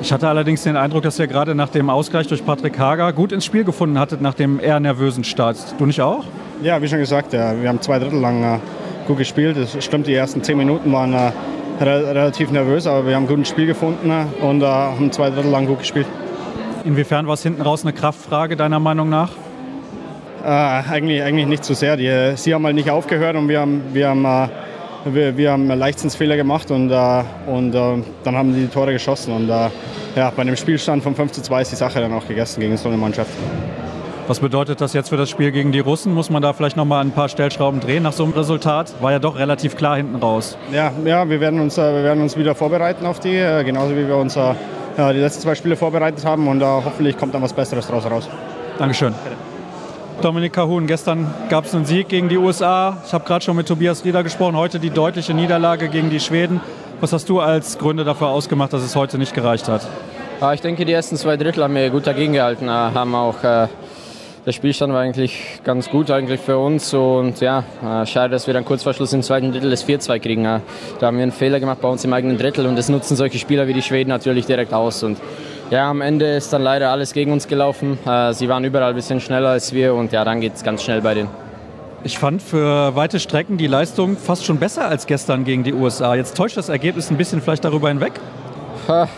Ich 0.02 0.12
hatte 0.12 0.28
allerdings 0.28 0.64
den 0.64 0.78
Eindruck, 0.78 1.04
dass 1.04 1.20
ihr 1.20 1.28
gerade 1.28 1.54
nach 1.54 1.70
dem 1.70 1.92
Ausgleich 1.92 2.26
durch 2.26 2.44
Patrick 2.44 2.80
Hager 2.80 3.14
gut 3.14 3.32
ins 3.32 3.46
Spiel 3.46 3.64
gefunden 3.64 4.00
hattet, 4.00 4.20
nach 4.20 4.34
dem 4.34 4.60
eher 4.60 4.80
nervösen 4.80 5.24
Start. 5.24 5.58
Du 5.78 5.86
nicht 5.86 6.02
auch? 6.02 6.26
Ja, 6.64 6.82
wie 6.82 6.88
schon 6.88 6.98
gesagt, 6.98 7.34
ja, 7.34 7.54
wir 7.62 7.70
haben 7.70 7.80
zwei 7.82 8.00
Drittel 8.00 8.20
lang 8.20 8.44
äh, 8.44 8.60
gut 9.06 9.20
gespielt. 9.20 9.58
Es 9.58 9.84
stimmt, 9.84 10.08
die 10.08 10.16
ersten 10.16 10.42
zehn 10.42 10.58
Minuten 10.58 10.92
waren 10.92 11.14
äh, 11.14 11.32
re 11.80 12.16
relativ 12.16 12.50
nervös, 12.50 12.88
aber 12.88 13.06
wir 13.06 13.16
haben 13.16 13.26
ein 13.26 13.28
gutes 13.28 13.50
Spiel 13.50 13.68
gefunden 13.68 14.10
äh, 14.10 14.44
und 14.44 14.64
haben 14.64 15.12
zwei 15.12 15.30
Drittel 15.30 15.52
lang 15.52 15.68
gut 15.68 15.80
gespielt. 15.80 16.08
Inwiefern 16.84 17.28
war 17.28 17.36
es 17.36 17.44
hinten 17.44 17.62
raus 17.62 17.84
eine 17.84 17.94
Kraftfrage 17.94 18.56
deiner 18.56 18.80
Meinung 18.80 19.08
nach? 19.08 19.30
Äh, 20.44 20.48
eigentlich, 20.48 21.22
eigentlich 21.22 21.46
nicht 21.46 21.64
so 21.64 21.76
sehr. 21.76 21.96
Die, 21.96 22.34
sie 22.38 22.56
haben 22.56 22.66
halt 22.66 22.76
nicht 22.76 22.90
aufgehört 22.90 23.36
und 23.36 23.48
wir 23.48 23.60
haben, 23.60 23.84
wir 23.94 24.10
haben 24.10 24.26
äh, 24.26 24.48
wir, 25.06 25.38
wir 25.38 25.52
haben 25.52 25.68
Leichtsinnsfehler 25.68 26.36
gemacht 26.36 26.72
und, 26.72 26.92
äh, 26.92 27.24
und 27.48 27.74
äh, 27.74 28.04
dann 28.24 28.36
haben 28.36 28.54
die, 28.54 28.62
die 28.62 28.68
Tore 28.68 28.94
geschossen. 28.94 29.34
Und 29.34 29.50
äh, 29.50 29.70
ja, 30.16 30.32
bei 30.36 30.42
einem 30.42 30.56
Spielstand 30.56 31.04
von 31.04 31.16
5 31.16 31.32
zu 31.32 31.42
2 31.42 31.62
ist 31.62 31.72
die 31.72 31.76
Sache 31.76 32.00
dann 32.00 32.14
auch 32.14 32.28
gegessen 32.28 32.60
gegen 32.60 32.78
so 32.78 32.90
eine 32.90 32.98
Mannschaft. 32.98 33.32
Was 34.28 34.40
bedeutet 34.40 34.80
das 34.80 34.94
jetzt 34.94 35.10
für 35.10 35.18
das 35.18 35.30
Spiel 35.30 35.52
gegen 35.52 35.72
die 35.72 35.80
Russen? 35.80 36.14
Muss 36.14 36.30
man 36.30 36.42
da 36.42 36.54
vielleicht 36.54 36.78
noch 36.78 36.86
mal 36.86 37.02
ein 37.02 37.12
paar 37.12 37.28
Stellschrauben 37.28 37.80
drehen 37.80 38.04
nach 38.04 38.14
so 38.14 38.24
einem 38.24 38.34
Resultat? 38.34 38.94
War 39.02 39.12
ja 39.12 39.20
doch 39.20 39.38
relativ 39.38 39.76
klar 39.76 39.98
hinten 39.98 40.16
raus. 40.16 40.58
Ja, 40.72 40.92
ja 41.04 41.28
wir, 41.28 41.42
werden 41.42 41.60
uns, 41.60 41.78
wir 41.78 42.04
werden 42.04 42.22
uns 42.22 42.38
wieder 42.38 42.56
vorbereiten 42.56 43.06
auf 43.06 43.20
die, 43.20 43.38
genauso 43.66 43.96
wie 43.96 44.08
wir 44.08 44.16
uns 44.16 44.36
die 44.36 45.18
letzten 45.18 45.42
zwei 45.42 45.56
Spiele 45.56 45.76
vorbereitet 45.76 46.24
haben 46.24 46.48
und 46.48 46.64
hoffentlich 46.64 47.18
kommt 47.18 47.34
dann 47.34 47.42
was 47.42 47.52
Besseres 47.52 47.88
draus 47.88 48.06
raus. 48.06 48.30
Dankeschön. 48.78 49.14
Dominik 50.22 50.54
Kahun, 50.54 50.86
gestern 50.86 51.34
gab 51.50 51.66
es 51.66 51.74
einen 51.74 51.86
Sieg 51.86 52.08
gegen 52.08 52.30
die 52.30 52.38
USA. 52.38 53.02
Ich 53.08 53.12
habe 53.12 53.26
gerade 53.26 53.44
schon 53.44 53.56
mit 53.56 53.68
Tobias 53.68 54.06
Rieder 54.06 54.22
gesprochen. 54.22 54.56
Heute 54.56 54.80
die 54.80 54.92
deutliche 54.92 55.34
Niederlage 55.34 55.90
gegen 55.90 56.12
die 56.12 56.20
Schweden. 56.20 56.62
Was 57.00 57.12
hast 57.12 57.28
du 57.28 57.40
als 57.40 57.80
Gründe 57.80 58.04
dafür 58.04 58.28
ausgemacht, 58.28 58.72
dass 58.72 58.84
es 58.84 58.96
heute 58.96 59.18
nicht 59.18 59.34
gereicht 59.34 59.68
hat? 59.68 59.82
Ich 60.54 60.62
denke, 60.62 60.86
die 60.86 60.94
ersten 60.94 61.18
zwei 61.18 61.38
Drittel 61.38 61.64
haben 61.64 61.74
wir 61.74 61.90
gut 61.90 62.06
dagegen 62.06 62.34
gehalten. 62.34 62.70
Haben 62.70 63.16
auch, 63.16 63.44
äh, 63.44 63.68
der 64.46 64.52
Spielstand 64.52 64.94
war 64.94 65.02
eigentlich 65.02 65.60
ganz 65.64 65.90
gut 65.90 66.12
eigentlich 66.12 66.40
für 66.40 66.60
uns. 66.60 66.94
Und 66.94 67.40
ja, 67.42 67.64
äh, 67.84 68.06
schade, 68.06 68.30
dass 68.30 68.46
wir 68.46 68.54
dann 68.54 68.66
kurz 68.66 68.84
vor 68.84 68.94
Schluss 68.94 69.14
im 69.14 69.24
zweiten 69.24 69.52
Drittel 69.52 69.72
das 69.72 69.84
4-2 69.84 70.20
kriegen. 70.20 70.44
Da 70.44 70.62
haben 71.02 71.18
wir 71.18 71.24
einen 71.24 71.32
Fehler 71.32 71.60
gemacht 71.60 71.82
bei 71.82 71.88
uns 71.88 72.06
im 72.06 72.14
eigenen 72.14 72.38
Drittel. 72.38 72.68
Und 72.68 72.76
das 72.76 72.90
nutzen 72.90 73.16
solche 73.16 73.40
Spieler 73.40 73.68
wie 73.68 73.74
die 73.74 73.82
Schweden 73.82 74.10
natürlich 74.10 74.46
direkt 74.46 74.72
aus. 74.72 75.02
Und 75.02 75.18
ja, 75.72 75.90
am 75.90 76.02
Ende 76.02 76.36
ist 76.36 76.52
dann 76.54 76.62
leider 76.62 76.92
alles 76.92 77.14
gegen 77.14 77.32
uns 77.32 77.48
gelaufen. 77.48 77.98
Äh, 78.06 78.34
sie 78.34 78.50
waren 78.50 78.64
überall 78.64 78.90
ein 78.90 78.96
bisschen 78.96 79.22
schneller 79.22 79.50
als 79.50 79.74
wir 79.74 79.96
und 79.96 80.12
ja, 80.12 80.24
dann 80.24 80.42
geht 80.42 80.56
es 80.56 80.64
ganz 80.64 80.84
schnell 80.84 81.02
bei 81.02 81.14
denen. 81.14 81.30
Ich 82.04 82.20
fand 82.20 82.42
für 82.42 82.96
weite 82.96 83.20
Strecken 83.20 83.58
die 83.58 83.68
Leistung 83.68 84.18
fast 84.18 84.44
schon 84.44 84.58
besser 84.58 84.88
als 84.88 85.08
gestern 85.08 85.46
gegen 85.46 85.64
die 85.64 85.74
USA. 85.74 86.16
Jetzt 86.16 86.36
täuscht 86.36 86.58
das 86.58 86.68
Ergebnis 86.68 87.10
ein 87.10 87.18
bisschen 87.18 87.42
vielleicht 87.42 87.64
darüber 87.64 87.90
hinweg? 87.90 88.14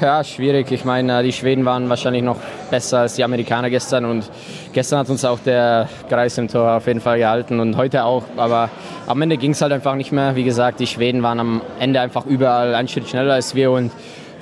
Ja, 0.02 0.24
schwierig. 0.24 0.72
Ich 0.72 0.86
meine, 0.86 1.24
die 1.24 1.32
Schweden 1.32 1.66
waren 1.66 1.90
wahrscheinlich 1.90 2.22
noch 2.22 2.38
besser 2.70 3.00
als 3.00 3.16
die 3.16 3.24
Amerikaner 3.24 3.72
gestern 3.72 4.06
und 4.06 4.30
gestern 4.74 5.00
hat 5.00 5.10
uns 5.10 5.26
auch 5.26 5.40
der 5.40 5.90
Kreis 6.10 6.38
im 6.38 6.48
Tor 6.48 6.74
auf 6.74 6.86
jeden 6.86 7.00
Fall 7.00 7.18
gehalten 7.18 7.60
und 7.60 7.76
heute 7.78 8.04
auch. 8.04 8.24
Aber 8.38 8.70
am 9.08 9.22
Ende 9.22 9.38
ging 9.38 9.52
es 9.52 9.62
halt 9.62 9.72
einfach 9.72 9.96
nicht 9.96 10.12
mehr. 10.12 10.36
Wie 10.36 10.44
gesagt, 10.44 10.80
die 10.80 10.86
Schweden 10.86 11.24
waren 11.24 11.40
am 11.40 11.62
Ende 11.80 12.02
einfach 12.02 12.26
überall 12.28 12.76
ein 12.76 12.88
Schritt 12.88 13.08
schneller 13.08 13.34
als 13.34 13.56
wir 13.56 13.72
und 13.72 13.92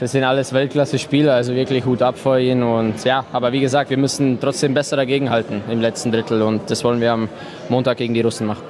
das 0.01 0.13
sind 0.13 0.24
alles 0.24 0.51
Weltklasse-Spieler, 0.51 1.36
also 1.36 1.53
wirklich 1.53 1.86
Hut 1.86 2.01
ab 2.01 2.17
vor 2.17 2.39
ihnen. 2.39 2.63
Und 2.63 3.03
ja, 3.03 3.24
aber 3.31 3.51
wie 3.51 3.60
gesagt, 3.60 3.91
wir 3.91 3.98
müssen 3.98 4.39
trotzdem 4.41 4.74
besser 4.74 4.96
dagegenhalten 4.96 5.62
im 5.70 5.79
letzten 5.79 6.12
Drittel 6.12 6.41
und 6.41 6.72
das 6.72 6.84
wollen 6.84 7.00
wir 7.00 7.13
am 7.13 7.29
Montag 7.70 7.98
gegen 7.98 8.15
die 8.15 8.22
Russen 8.22 8.48
machen. 8.48 8.63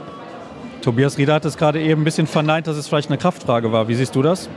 Tobias 0.81 1.17
Rieder 1.17 1.35
hat 1.35 1.45
es 1.45 1.55
gerade 1.55 1.79
eben 1.79 2.01
ein 2.01 2.03
bisschen 2.03 2.27
verneint, 2.27 2.67
dass 2.67 2.75
es 2.75 2.89
vielleicht 2.89 3.07
eine 3.07 3.17
Kraftfrage 3.17 3.71
war. 3.71 3.87
Wie 3.87 3.95
siehst 3.95 4.13
du 4.13 4.21
das? 4.21 4.49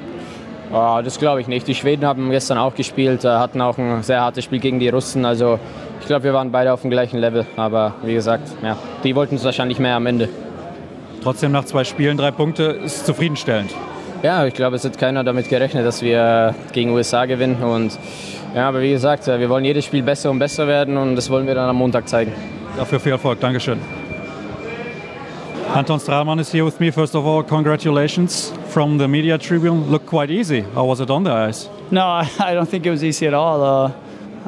Oh, 0.72 0.98
das 1.04 1.20
glaube 1.20 1.40
ich 1.40 1.46
nicht. 1.46 1.68
Die 1.68 1.76
Schweden 1.76 2.04
haben 2.04 2.30
gestern 2.30 2.58
auch 2.58 2.74
gespielt, 2.74 3.22
hatten 3.22 3.60
auch 3.60 3.78
ein 3.78 4.02
sehr 4.02 4.20
hartes 4.22 4.42
Spiel 4.42 4.58
gegen 4.58 4.80
die 4.80 4.88
Russen. 4.88 5.24
Also 5.24 5.60
ich 6.00 6.06
glaube, 6.08 6.24
wir 6.24 6.34
waren 6.34 6.50
beide 6.50 6.72
auf 6.72 6.80
dem 6.80 6.90
gleichen 6.90 7.18
Level. 7.20 7.46
Aber 7.54 7.94
wie 8.02 8.14
gesagt, 8.14 8.48
ja, 8.64 8.76
die 9.04 9.14
wollten 9.14 9.36
es 9.36 9.44
wahrscheinlich 9.44 9.78
mehr 9.78 9.94
am 9.94 10.06
Ende. 10.06 10.28
Trotzdem 11.22 11.52
nach 11.52 11.66
zwei 11.66 11.84
Spielen 11.84 12.16
drei 12.16 12.32
Punkte 12.32 12.64
ist 12.64 13.06
zufriedenstellend. 13.06 13.70
Ja, 14.24 14.46
ich 14.46 14.54
glaube, 14.54 14.76
es 14.76 14.84
hat 14.86 14.96
keiner 14.96 15.22
damit 15.22 15.50
gerechnet, 15.50 15.84
dass 15.84 16.00
wir 16.00 16.54
gegen 16.72 16.92
USA 16.92 17.26
gewinnen. 17.26 17.62
Und 17.62 17.98
ja, 18.54 18.66
aber 18.66 18.80
wie 18.80 18.88
gesagt, 18.88 19.26
wir 19.26 19.50
wollen 19.50 19.66
jedes 19.66 19.84
Spiel 19.84 20.02
besser 20.02 20.30
und 20.30 20.38
besser 20.38 20.66
werden 20.66 20.96
und 20.96 21.14
das 21.14 21.28
wollen 21.28 21.46
wir 21.46 21.54
dann 21.54 21.68
am 21.68 21.76
Montag 21.76 22.08
zeigen. 22.08 22.32
Dafür 22.74 23.00
viel 23.00 23.12
Erfolg. 23.12 23.38
Dankeschön. 23.40 23.78
Anton 25.74 26.00
Strahlmann 26.00 26.38
is 26.38 26.50
here 26.50 26.64
with 26.64 26.80
me. 26.80 26.90
First 26.90 27.14
of 27.14 27.26
all, 27.26 27.42
congratulations 27.42 28.50
from 28.70 28.98
the 28.98 29.06
media 29.06 29.36
tribune. 29.36 29.90
Looked 29.90 30.06
quite 30.06 30.30
easy. 30.30 30.64
How 30.74 30.88
was 30.88 31.00
it 31.00 31.10
on 31.10 31.24
the 31.24 31.30
ice? 31.30 31.68
No, 31.90 32.00
I 32.40 32.54
don't 32.54 32.70
think 32.70 32.86
it 32.86 32.90
was 32.90 33.04
easy 33.04 33.26
at 33.26 33.34
all. 33.34 33.62
Uh, 33.62 33.92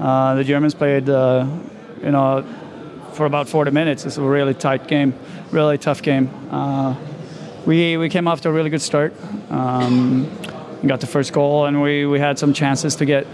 uh, 0.00 0.36
the 0.36 0.44
Germans 0.44 0.74
played, 0.74 1.06
uh, 1.10 1.44
you 2.02 2.12
know, 2.12 2.42
for 3.12 3.26
about 3.26 3.46
40 3.46 3.72
minutes. 3.72 4.06
It's 4.06 4.16
a 4.16 4.22
really 4.22 4.54
tight 4.54 4.88
game, 4.88 5.12
really 5.52 5.76
tough 5.76 6.00
game. 6.00 6.30
We 7.66 7.96
we 7.96 8.08
came 8.08 8.28
off 8.28 8.42
to 8.42 8.48
a 8.48 8.52
really 8.52 8.70
good 8.70 8.80
start. 8.80 9.12
Um, 9.50 10.30
got 10.86 11.00
the 11.00 11.08
first 11.08 11.32
goal, 11.32 11.66
and 11.66 11.82
we, 11.82 12.06
we 12.06 12.20
had 12.20 12.38
some 12.38 12.52
chances 12.52 12.94
to 12.96 13.04
get 13.04 13.26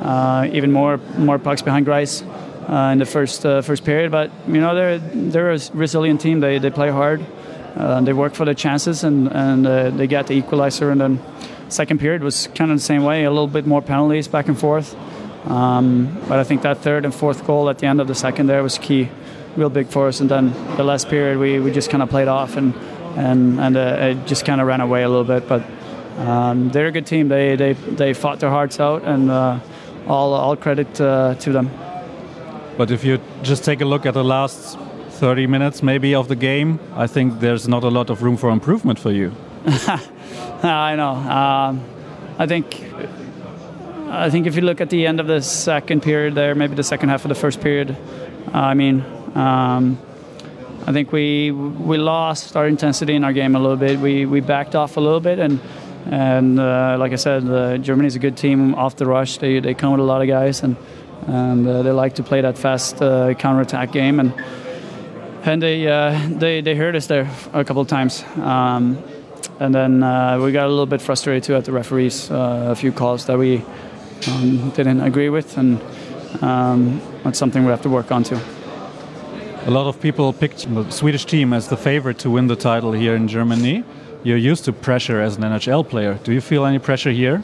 uh, 0.00 0.48
even 0.52 0.72
more 0.72 0.98
more 1.16 1.38
pucks 1.38 1.62
behind 1.62 1.86
Grice 1.86 2.22
uh, 2.68 2.90
in 2.92 2.98
the 2.98 3.06
first 3.06 3.46
uh, 3.46 3.62
first 3.62 3.84
period. 3.84 4.10
But 4.10 4.32
you 4.48 4.60
know 4.60 4.74
they're 4.74 4.98
they're 4.98 5.52
a 5.52 5.60
resilient 5.72 6.20
team. 6.20 6.40
They 6.40 6.58
they 6.58 6.70
play 6.70 6.90
hard. 6.90 7.24
Uh, 7.76 8.00
they 8.00 8.12
work 8.12 8.34
for 8.34 8.44
their 8.44 8.54
chances, 8.54 9.04
and 9.04 9.28
and 9.32 9.64
uh, 9.64 9.90
they 9.90 10.08
got 10.08 10.26
the 10.26 10.34
equalizer. 10.34 10.90
And 10.90 11.00
then 11.00 11.20
second 11.68 12.00
period 12.00 12.24
was 12.24 12.48
kind 12.56 12.72
of 12.72 12.78
the 12.78 12.82
same 12.82 13.04
way. 13.04 13.22
A 13.22 13.30
little 13.30 13.46
bit 13.46 13.66
more 13.66 13.82
penalties 13.82 14.26
back 14.26 14.48
and 14.48 14.58
forth. 14.58 14.96
Um, 15.46 16.20
but 16.28 16.40
I 16.40 16.44
think 16.44 16.62
that 16.62 16.78
third 16.78 17.04
and 17.04 17.14
fourth 17.14 17.46
goal 17.46 17.70
at 17.70 17.78
the 17.78 17.86
end 17.86 18.00
of 18.00 18.08
the 18.08 18.16
second 18.16 18.48
there 18.48 18.64
was 18.64 18.78
key, 18.78 19.10
real 19.56 19.70
big 19.70 19.86
for 19.86 20.08
us. 20.08 20.18
And 20.18 20.28
then 20.28 20.52
the 20.76 20.82
last 20.82 21.08
period 21.08 21.38
we, 21.38 21.60
we 21.60 21.70
just 21.70 21.88
kind 21.88 22.02
of 22.02 22.10
played 22.10 22.26
off 22.26 22.56
and 22.56 22.74
and 23.16 23.58
and 23.58 23.76
uh, 23.76 23.96
it 24.00 24.26
just 24.26 24.44
kind 24.44 24.60
of 24.60 24.66
ran 24.66 24.80
away 24.80 25.02
a 25.02 25.08
little 25.08 25.24
bit. 25.24 25.48
But 25.48 25.64
um, 26.18 26.70
they're 26.70 26.86
a 26.86 26.92
good 26.92 27.06
team. 27.06 27.28
They 27.28 27.56
they 27.56 27.72
they 27.72 28.14
fought 28.14 28.40
their 28.40 28.50
hearts 28.50 28.78
out, 28.80 29.02
and 29.02 29.30
uh, 29.30 29.58
all 30.06 30.34
all 30.34 30.56
credit 30.56 31.00
uh, 31.00 31.34
to 31.34 31.52
them. 31.52 31.70
But 32.76 32.90
if 32.90 33.04
you 33.04 33.18
just 33.42 33.64
take 33.64 33.80
a 33.80 33.86
look 33.86 34.04
at 34.04 34.12
the 34.12 34.24
last 34.24 34.78
30 35.08 35.46
minutes, 35.46 35.82
maybe 35.82 36.14
of 36.14 36.28
the 36.28 36.36
game, 36.36 36.78
I 36.94 37.06
think 37.06 37.40
there's 37.40 37.66
not 37.66 37.84
a 37.84 37.88
lot 37.88 38.10
of 38.10 38.22
room 38.22 38.36
for 38.36 38.50
improvement 38.50 38.98
for 38.98 39.10
you. 39.10 39.32
I 40.62 40.94
know. 40.96 41.14
Um, 41.14 41.84
I 42.38 42.46
think. 42.46 42.84
I 44.08 44.30
think 44.30 44.46
if 44.46 44.54
you 44.54 44.62
look 44.62 44.80
at 44.80 44.88
the 44.88 45.04
end 45.04 45.18
of 45.18 45.26
the 45.26 45.42
second 45.42 46.02
period 46.02 46.36
there, 46.36 46.54
maybe 46.54 46.76
the 46.76 46.84
second 46.84 47.08
half 47.08 47.24
of 47.24 47.28
the 47.28 47.34
first 47.34 47.60
period, 47.60 47.96
I 48.52 48.72
mean, 48.74 49.04
um, 49.34 49.98
I 50.86 50.92
think 50.92 51.10
we 51.10 51.50
we 51.50 51.98
lost 51.98 52.56
our 52.56 52.68
intensity 52.68 53.16
in 53.16 53.24
our 53.24 53.32
game 53.32 53.56
a 53.56 53.58
little 53.58 53.76
bit. 53.76 53.98
We 53.98 54.24
we 54.24 54.40
backed 54.40 54.76
off 54.76 54.96
a 54.96 55.00
little 55.00 55.18
bit, 55.20 55.40
and 55.40 55.60
and 56.06 56.60
uh, 56.60 56.96
like 57.00 57.12
I 57.12 57.16
said, 57.16 57.42
uh, 57.48 58.04
is 58.04 58.14
a 58.14 58.18
good 58.20 58.36
team 58.36 58.74
off 58.76 58.94
the 58.94 59.04
rush. 59.04 59.38
They 59.38 59.58
they 59.58 59.74
come 59.74 59.90
with 59.90 60.00
a 60.00 60.04
lot 60.04 60.22
of 60.22 60.28
guys, 60.28 60.62
and 60.62 60.76
and 61.26 61.66
uh, 61.66 61.82
they 61.82 61.90
like 61.90 62.14
to 62.14 62.22
play 62.22 62.40
that 62.40 62.56
fast 62.56 63.02
uh, 63.02 63.34
counterattack 63.34 63.90
game, 63.90 64.20
and 64.20 64.32
and 65.42 65.60
they 65.60 65.88
uh, 65.88 66.16
they 66.28 66.60
they 66.60 66.76
hurt 66.76 66.94
us 66.94 67.08
there 67.08 67.28
a 67.52 67.64
couple 67.64 67.82
of 67.82 67.88
times. 67.88 68.24
Um, 68.36 68.98
and 69.58 69.74
then 69.74 70.02
uh, 70.04 70.38
we 70.38 70.52
got 70.52 70.66
a 70.66 70.68
little 70.68 70.86
bit 70.86 71.00
frustrated 71.00 71.42
too 71.42 71.56
at 71.56 71.64
the 71.64 71.72
referees. 71.72 72.30
a 72.30 72.76
few 72.76 72.92
calls 72.92 73.26
that 73.26 73.38
we 73.38 73.64
um, 74.28 74.70
didn't 74.70 75.00
agree 75.00 75.30
with, 75.30 75.58
and 75.58 75.80
um, 76.42 77.00
that's 77.24 77.40
something 77.40 77.64
we 77.64 77.70
have 77.70 77.82
to 77.82 77.90
work 77.90 78.12
on 78.12 78.22
too. 78.22 78.38
A 79.66 79.70
lot 79.70 79.88
of 79.88 80.00
people 80.00 80.32
picked 80.32 80.72
the 80.72 80.88
Swedish 80.92 81.24
team 81.24 81.52
as 81.52 81.66
the 81.66 81.76
favorite 81.76 82.20
to 82.20 82.30
win 82.30 82.46
the 82.46 82.54
title 82.54 82.92
here 82.92 83.16
in 83.16 83.26
Germany. 83.26 83.82
You're 84.22 84.36
used 84.36 84.64
to 84.66 84.72
pressure 84.72 85.20
as 85.20 85.38
an 85.38 85.42
NHL 85.42 85.88
player. 85.88 86.20
Do 86.22 86.32
you 86.32 86.40
feel 86.40 86.64
any 86.64 86.78
pressure 86.78 87.10
here? 87.10 87.42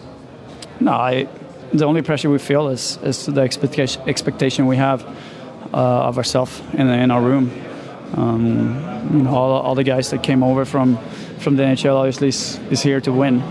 No, 0.79 0.93
I, 0.93 1.26
the 1.73 1.85
only 1.85 2.00
pressure 2.00 2.31
we 2.31 2.38
feel 2.38 2.69
is, 2.69 2.97
is 3.02 3.26
the 3.26 3.41
expectation, 3.41 4.67
we 4.67 4.76
have 4.76 5.02
uh, 5.75 6.09
of 6.09 6.17
ourselves 6.17 6.62
in, 6.75 6.88
in 6.88 7.11
our 7.11 7.21
room. 7.21 7.50
Um, 8.14 9.11
you 9.12 9.23
know, 9.25 9.35
all, 9.35 9.50
all 9.61 9.75
the 9.75 9.83
guys 9.83 10.11
that 10.11 10.23
came 10.23 10.45
over 10.45 10.64
from, 10.64 10.99
from 11.41 11.57
the 11.57 11.64
NHL 11.64 11.97
obviously 11.97 12.29
is, 12.29 12.57
is 12.71 12.83
here 12.83 13.00
to 13.00 13.11
win. 13.11 13.43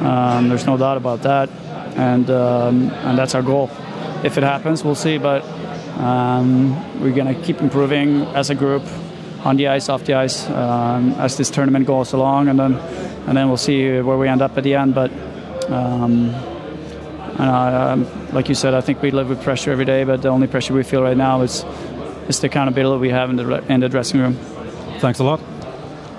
Um, 0.00 0.50
there's 0.50 0.66
no 0.66 0.76
doubt 0.76 0.98
about 0.98 1.22
that, 1.22 1.48
and 1.96 2.28
um, 2.28 2.90
and 2.90 3.16
that's 3.16 3.34
our 3.34 3.42
goal. 3.42 3.70
If 4.22 4.36
it 4.36 4.42
happens, 4.42 4.84
we'll 4.84 4.94
see. 4.94 5.16
But 5.16 5.42
um, 6.00 6.74
we're 7.00 7.14
going 7.14 7.34
to 7.34 7.40
keep 7.42 7.60
improving 7.60 8.22
as 8.34 8.50
a 8.50 8.54
group 8.54 8.82
on 9.44 9.56
the 9.56 9.68
ice, 9.68 9.88
off 9.88 10.04
the 10.04 10.14
ice, 10.14 10.48
um, 10.48 11.12
as 11.18 11.36
this 11.36 11.50
tournament 11.50 11.86
goes 11.86 12.12
along, 12.12 12.48
and 12.48 12.58
then 12.58 12.74
and 13.26 13.36
then 13.36 13.48
we'll 13.48 13.56
see 13.56 14.00
where 14.00 14.16
we 14.16 14.28
end 14.28 14.42
up 14.42 14.56
at 14.56 14.64
the 14.64 14.74
end. 14.74 14.94
But 14.94 15.10
um, 15.68 16.34
uh, 17.38 17.96
like 18.32 18.48
you 18.48 18.54
said, 18.54 18.74
I 18.74 18.80
think 18.80 19.02
we 19.02 19.10
live 19.10 19.28
with 19.28 19.42
pressure 19.42 19.72
every 19.72 19.84
day. 19.84 20.04
But 20.04 20.22
the 20.22 20.28
only 20.28 20.46
pressure 20.46 20.74
we 20.74 20.82
feel 20.82 21.02
right 21.02 21.16
now 21.16 21.42
is 21.42 21.64
is 22.28 22.40
the 22.40 22.46
accountability 22.46 23.00
we 23.00 23.10
have 23.10 23.30
in 23.30 23.36
the 23.36 23.62
in 23.68 23.80
the 23.80 23.88
dressing 23.88 24.20
room. 24.20 24.36
Thanks 25.00 25.20
a 25.20 25.24
lot. 25.24 25.40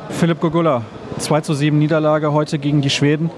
Philipp 0.10 0.40
Gogula, 0.40 0.84
2 1.20 1.42
zu 1.42 1.54
7 1.54 1.78
Niederlage 1.78 2.32
heute 2.32 2.60
gegen 2.60 2.82
die 2.82 2.90
Schweden. 2.90 3.32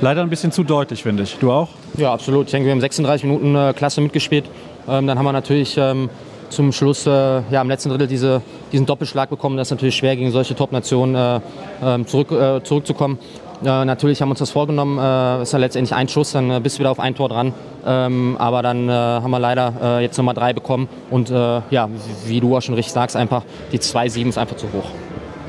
Leider 0.00 0.22
ein 0.22 0.30
bisschen 0.30 0.52
zu 0.52 0.62
deutlich, 0.62 1.02
finde 1.02 1.24
ich. 1.24 1.38
Du 1.38 1.50
auch? 1.50 1.68
Ja, 1.96 2.12
absolut. 2.12 2.46
Ich 2.46 2.52
denke, 2.52 2.66
wir 2.66 2.72
haben 2.72 2.80
36 2.80 3.24
Minuten 3.24 3.56
äh, 3.56 3.72
klasse 3.72 4.00
mitgespielt. 4.00 4.44
Ähm, 4.88 5.06
dann 5.06 5.18
haben 5.18 5.24
wir 5.24 5.32
natürlich 5.32 5.76
ähm, 5.76 6.08
zum 6.50 6.72
Schluss 6.72 7.06
äh, 7.06 7.10
ja, 7.10 7.60
im 7.60 7.68
letzten 7.68 7.90
Drittel 7.90 8.06
diese, 8.06 8.42
diesen 8.72 8.86
Doppelschlag 8.86 9.30
bekommen. 9.30 9.56
Das 9.56 9.68
ist 9.68 9.72
natürlich 9.72 9.96
schwer, 9.96 10.16
gegen 10.16 10.30
solche 10.30 10.54
Top-Nationen 10.54 11.14
äh, 11.14 11.40
ähm, 11.82 12.06
zurück, 12.06 12.32
äh, 12.32 12.62
zurückzukommen. 12.62 13.18
Äh, 13.62 13.84
natürlich 13.84 14.20
haben 14.20 14.28
wir 14.28 14.32
uns 14.32 14.38
das 14.38 14.50
vorgenommen. 14.50 14.98
Äh, 14.98 15.42
ist 15.42 15.52
ja 15.52 15.58
letztendlich 15.58 15.94
ein 15.94 16.08
Schuss, 16.08 16.32
dann 16.32 16.50
äh, 16.50 16.60
bist 16.60 16.76
du 16.76 16.80
wieder 16.80 16.90
auf 16.90 17.00
ein 17.00 17.14
Tor 17.14 17.28
dran. 17.28 17.52
Ähm, 17.86 18.36
aber 18.38 18.62
dann 18.62 18.90
haben 18.90 19.30
wir 19.30 19.38
leider 19.38 20.00
jetzt 20.00 20.16
nochmal 20.16 20.34
drei 20.34 20.52
bekommen. 20.52 20.88
Und 21.10 21.30
ja, 21.30 21.88
wie 22.26 22.40
du 22.40 22.56
auch 22.56 22.60
schon 22.60 22.74
richtig 22.74 22.92
sagst, 22.92 23.16
einfach 23.16 23.42
die 23.72 23.78
2-7 23.78 24.28
ist 24.28 24.38
einfach 24.38 24.56
zu 24.56 24.66
hoch. 24.72 24.90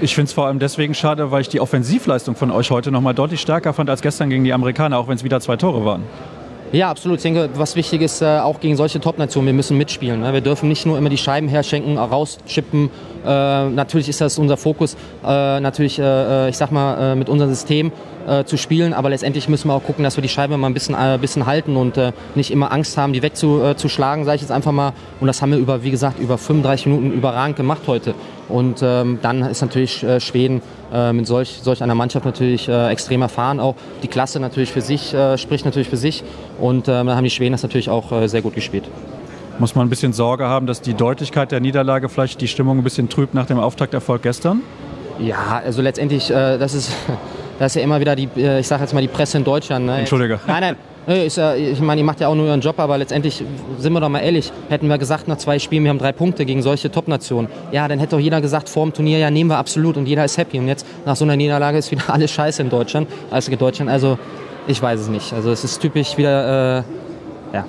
Ich 0.02 0.16
finde 0.16 0.28
es 0.28 0.34
vor 0.34 0.46
allem 0.46 0.60
deswegen 0.60 0.94
schade, 0.94 1.32
weil 1.32 1.42
ich 1.42 1.50
die 1.50 1.60
Offensivleistung 1.60 2.36
von 2.36 2.52
euch 2.52 2.72
heute 2.72 2.92
noch 2.92 3.02
mal 3.02 3.14
deutlich 3.14 3.42
stärker 3.42 3.74
fand 3.74 3.90
als 3.90 4.02
gestern 4.02 4.30
gegen 4.30 4.46
die 4.46 4.54
Amerikaner, 4.54 4.98
auch 4.98 5.08
wenn 5.10 5.16
es 5.16 5.24
wieder 5.24 5.42
zwei 5.42 5.58
Tore 5.58 5.84
waren. 5.84 6.04
Ja, 6.72 6.92
absolut. 6.92 7.18
Ich 7.18 7.24
denke, 7.24 7.50
was 7.56 7.76
wichtig 7.76 8.04
ist, 8.04 8.22
äh, 8.22 8.26
auch 8.26 8.60
gegen 8.60 8.76
solche 8.76 9.00
Top-Nationen, 9.00 9.48
wir 9.48 9.54
müssen 9.54 9.76
mitspielen. 9.76 10.22
Ne? 10.22 10.34
Wir 10.34 10.42
dürfen 10.42 10.70
nicht 10.70 10.86
nur 10.86 11.00
immer 11.00 11.10
die 11.10 11.18
Scheiben 11.18 11.48
herschenken, 11.48 11.98
rauschippen. 11.98 12.92
Äh, 13.26 13.70
natürlich 13.70 14.08
ist 14.08 14.22
das 14.22 14.38
unser 14.38 14.56
Fokus, 14.56 14.96
äh, 15.26 15.60
natürlich, 15.60 15.98
ich 16.00 16.58
sag 16.58 16.72
mal, 16.72 17.16
mit 17.16 17.28
unserem 17.28 17.50
System 17.50 17.92
zu 18.46 18.58
spielen, 18.58 18.94
aber 18.94 19.10
letztendlich 19.10 19.50
müssen 19.50 19.70
wir 19.70 19.74
auch 19.74 19.84
gucken, 19.84 20.04
dass 20.04 20.18
wir 20.18 20.22
die 20.22 20.30
Scheibe 20.30 20.58
mal 20.58 20.68
ein 20.68 20.74
bisschen, 20.74 20.96
ein 20.96 21.20
bisschen 21.20 21.46
halten 21.46 21.76
und 21.76 22.00
nicht 22.36 22.52
immer 22.52 22.72
Angst 22.72 22.98
haben, 22.98 23.14
die 23.14 23.22
wegzuschlagen, 23.22 24.26
sage 24.26 24.36
ich 24.36 24.42
jetzt 24.42 24.52
einfach 24.52 24.72
mal. 24.72 24.94
Und 25.20 25.28
das 25.28 25.42
haben 25.42 25.52
wir 25.52 25.58
über, 25.58 25.84
wie 25.84 25.92
gesagt, 25.92 26.20
über 26.20 26.38
35 26.38 26.88
Minuten 26.88 27.12
überragend 27.12 27.58
gemacht 27.58 27.82
heute. 27.88 28.14
Und 28.48 28.82
ähm, 28.84 29.20
dann 29.22 29.42
ist 29.44 29.62
natürlich 29.62 30.06
Schweden 30.20 30.62
mit 31.12 31.28
solch, 31.28 31.60
solch 31.62 31.84
einer 31.84 31.96
Mannschaft 31.96 32.26
natürlich 32.26 32.68
extrem 32.68 33.22
erfahren. 33.22 33.60
Auch 33.60 33.76
die 34.04 34.08
Klasse 34.08 34.40
natürlich 34.40 34.72
für 34.72 34.82
sich, 34.82 35.16
spricht 35.38 35.66
natürlich 35.66 35.90
für 35.90 35.98
sich. 35.98 36.24
Und 36.60 36.88
äh, 36.88 36.92
dann 36.92 37.10
haben 37.10 37.24
die 37.24 37.30
Schweden 37.30 37.54
das 37.54 37.64
natürlich 37.64 37.90
auch 37.90 38.12
äh, 38.12 38.28
sehr 38.28 38.42
gut 38.42 38.56
gespielt. 38.56 38.84
Muss 39.60 39.76
man 39.76 39.88
ein 39.88 39.90
bisschen 39.90 40.14
Sorge 40.14 40.46
haben, 40.46 40.68
dass 40.68 40.82
die 40.82 40.94
Deutlichkeit 40.94 41.52
der 41.52 41.60
Niederlage 41.60 42.10
vielleicht 42.10 42.40
die 42.42 42.48
Stimmung 42.48 42.78
ein 42.78 42.84
bisschen 42.84 43.10
trübt 43.10 43.34
nach 43.34 43.46
dem 43.46 43.60
Auftakterfolg 43.60 44.22
gestern? 44.22 44.62
Ja, 45.20 45.62
also 45.64 45.82
letztendlich, 45.82 46.30
äh, 46.32 46.58
das, 46.58 46.74
ist, 46.74 46.92
das 47.60 47.74
ist 47.74 47.76
ja 47.76 47.82
immer 47.84 48.00
wieder 48.00 48.16
die, 48.16 48.30
äh, 48.38 48.62
ich 48.62 48.68
sage 48.68 48.84
jetzt 48.84 48.94
mal 48.94 49.02
die 49.02 49.08
Presse 49.08 49.38
in 49.38 49.44
Deutschland. 49.44 49.86
Ne? 49.86 50.00
Entschuldige. 50.00 50.40
Nein, 50.48 50.62
nein. 50.62 50.76
Ich, 51.26 51.82
meine, 51.82 52.02
ihr 52.02 52.06
macht 52.06 52.20
ja 52.20 52.28
auch 52.28 52.36
nur 52.36 52.46
euren 52.46 52.62
Job, 52.62 52.78
aber 52.78 52.98
letztendlich, 52.98 53.44
sind 53.80 53.94
wir 53.94 54.00
doch 54.00 54.10
mal 54.10 54.20
ehrlich, 54.20 54.52
hätten 54.70 54.88
wir 54.88 54.98
gesagt 55.00 55.28
nach 55.28 55.38
zwei 55.38 55.58
Spielen, 55.58 55.84
wir 55.84 55.90
haben 55.90 55.98
drei 55.98 56.12
Punkte 56.12 56.46
gegen 56.46 56.62
solche 56.62 56.92
Top-Nationen. 56.92 57.48
Ja, 57.72 57.88
dann 57.88 57.98
hätte 57.98 58.16
doch 58.16 58.22
jeder 58.22 58.42
gesagt, 58.42 58.70
vor 58.70 58.86
dem 58.86 58.94
Turnier, 58.94 59.18
ja, 59.18 59.32
nehmen 59.32 59.50
wir 59.50 59.58
absolut 59.58 59.98
und 59.98 60.08
jeder 60.08 60.24
ist 60.24 60.38
happy. 60.38 60.60
Und 60.60 60.68
jetzt 60.68 60.86
nach 61.06 61.16
so 61.16 61.26
einer 61.26 61.36
Niederlage 61.36 61.80
ist 61.80 61.90
wieder 61.90 62.04
alles 62.08 62.32
scheiße 62.32 62.62
in 62.62 62.70
Deutschland, 62.70 63.08
als 63.32 63.48
in 63.48 63.58
Deutschland. 63.58 63.90
Also 63.90 64.20
ich 64.68 64.80
weiß 64.80 65.00
es 65.00 65.08
nicht. 65.10 65.34
Also 65.34 65.52
es 65.52 65.64
ist 65.64 65.80
typisch 65.82 66.16
wieder, 66.16 66.78
äh, 66.80 66.84
ja. 67.54 67.66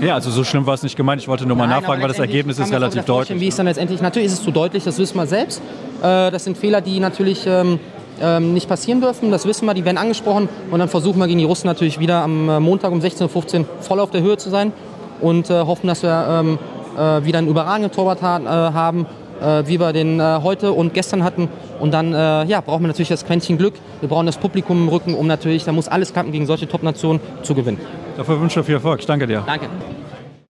Ja, 0.00 0.14
also 0.14 0.30
so 0.30 0.44
schlimm 0.44 0.64
war 0.64 0.74
es 0.74 0.84
nicht 0.84 0.96
gemeint. 0.96 1.20
Ich 1.20 1.28
wollte 1.28 1.46
nur 1.46 1.56
mal 1.56 1.66
Nein, 1.66 1.80
nachfragen, 1.80 2.00
weil 2.00 2.08
das 2.08 2.18
Ergebnis 2.18 2.58
ist 2.58 2.72
relativ 2.72 3.04
deutlich. 3.04 3.40
Wie 3.40 3.48
es 3.48 3.56
dann 3.56 3.66
letztendlich, 3.66 4.00
natürlich 4.00 4.26
ist 4.26 4.34
es 4.34 4.42
zu 4.42 4.52
deutlich, 4.52 4.84
das 4.84 4.98
wissen 4.98 5.16
wir 5.16 5.26
selbst. 5.26 5.60
Äh, 6.00 6.30
das 6.30 6.44
sind 6.44 6.56
Fehler, 6.56 6.80
die 6.80 7.00
natürlich 7.00 7.44
ähm, 7.46 7.80
ähm, 8.20 8.54
nicht 8.54 8.68
passieren 8.68 9.00
dürfen, 9.00 9.30
das 9.30 9.46
wissen 9.46 9.66
wir, 9.66 9.74
die 9.74 9.84
werden 9.84 9.98
angesprochen. 9.98 10.48
Und 10.70 10.78
dann 10.78 10.88
versuchen 10.88 11.18
wir 11.18 11.26
gegen 11.26 11.38
die 11.38 11.44
Russen 11.44 11.66
natürlich 11.66 11.98
wieder 11.98 12.22
am 12.22 12.48
äh, 12.48 12.60
Montag 12.60 12.92
um 12.92 13.00
16.15 13.00 13.60
Uhr 13.60 13.66
voll 13.80 14.00
auf 14.00 14.10
der 14.10 14.22
Höhe 14.22 14.36
zu 14.36 14.50
sein 14.50 14.72
und 15.20 15.50
äh, 15.50 15.60
hoffen, 15.60 15.86
dass 15.86 16.02
wir 16.02 16.26
ähm, 16.28 16.58
äh, 16.96 17.24
wieder 17.24 17.38
einen 17.38 17.48
überragenden 17.48 17.92
Torwart 17.92 18.22
ha 18.22 18.38
äh, 18.38 18.72
haben 18.72 19.06
äh, 19.40 19.66
wie 19.66 19.80
wir 19.80 19.92
den 19.92 20.20
äh, 20.20 20.40
heute 20.42 20.72
und 20.72 20.94
gestern 20.94 21.24
hatten. 21.24 21.48
Und 21.80 21.92
dann 21.92 22.12
ja, 22.12 22.60
brauchen 22.60 22.82
wir 22.82 22.86
natürlich 22.86 23.08
das 23.08 23.26
Quäntchen 23.26 23.58
Glück. 23.58 23.74
Wir 23.98 24.08
brauchen 24.08 24.26
das 24.26 24.36
Publikum 24.36 24.82
im 24.82 24.88
Rücken, 24.88 25.14
um 25.14 25.26
natürlich, 25.26 25.64
da 25.64 25.72
muss 25.72 25.88
alles 25.88 26.12
klappen, 26.12 26.30
gegen 26.30 26.46
solche 26.46 26.68
Top-Nationen 26.68 27.18
zu 27.42 27.56
gewinnen. 27.56 27.80
Dafür 28.16 28.40
wünsche 28.40 28.60
ich 28.60 28.66
viel 28.66 28.76
Erfolg. 28.76 29.00
Ich 29.00 29.06
danke 29.06 29.26
dir. 29.26 29.42
Danke. 29.44 29.66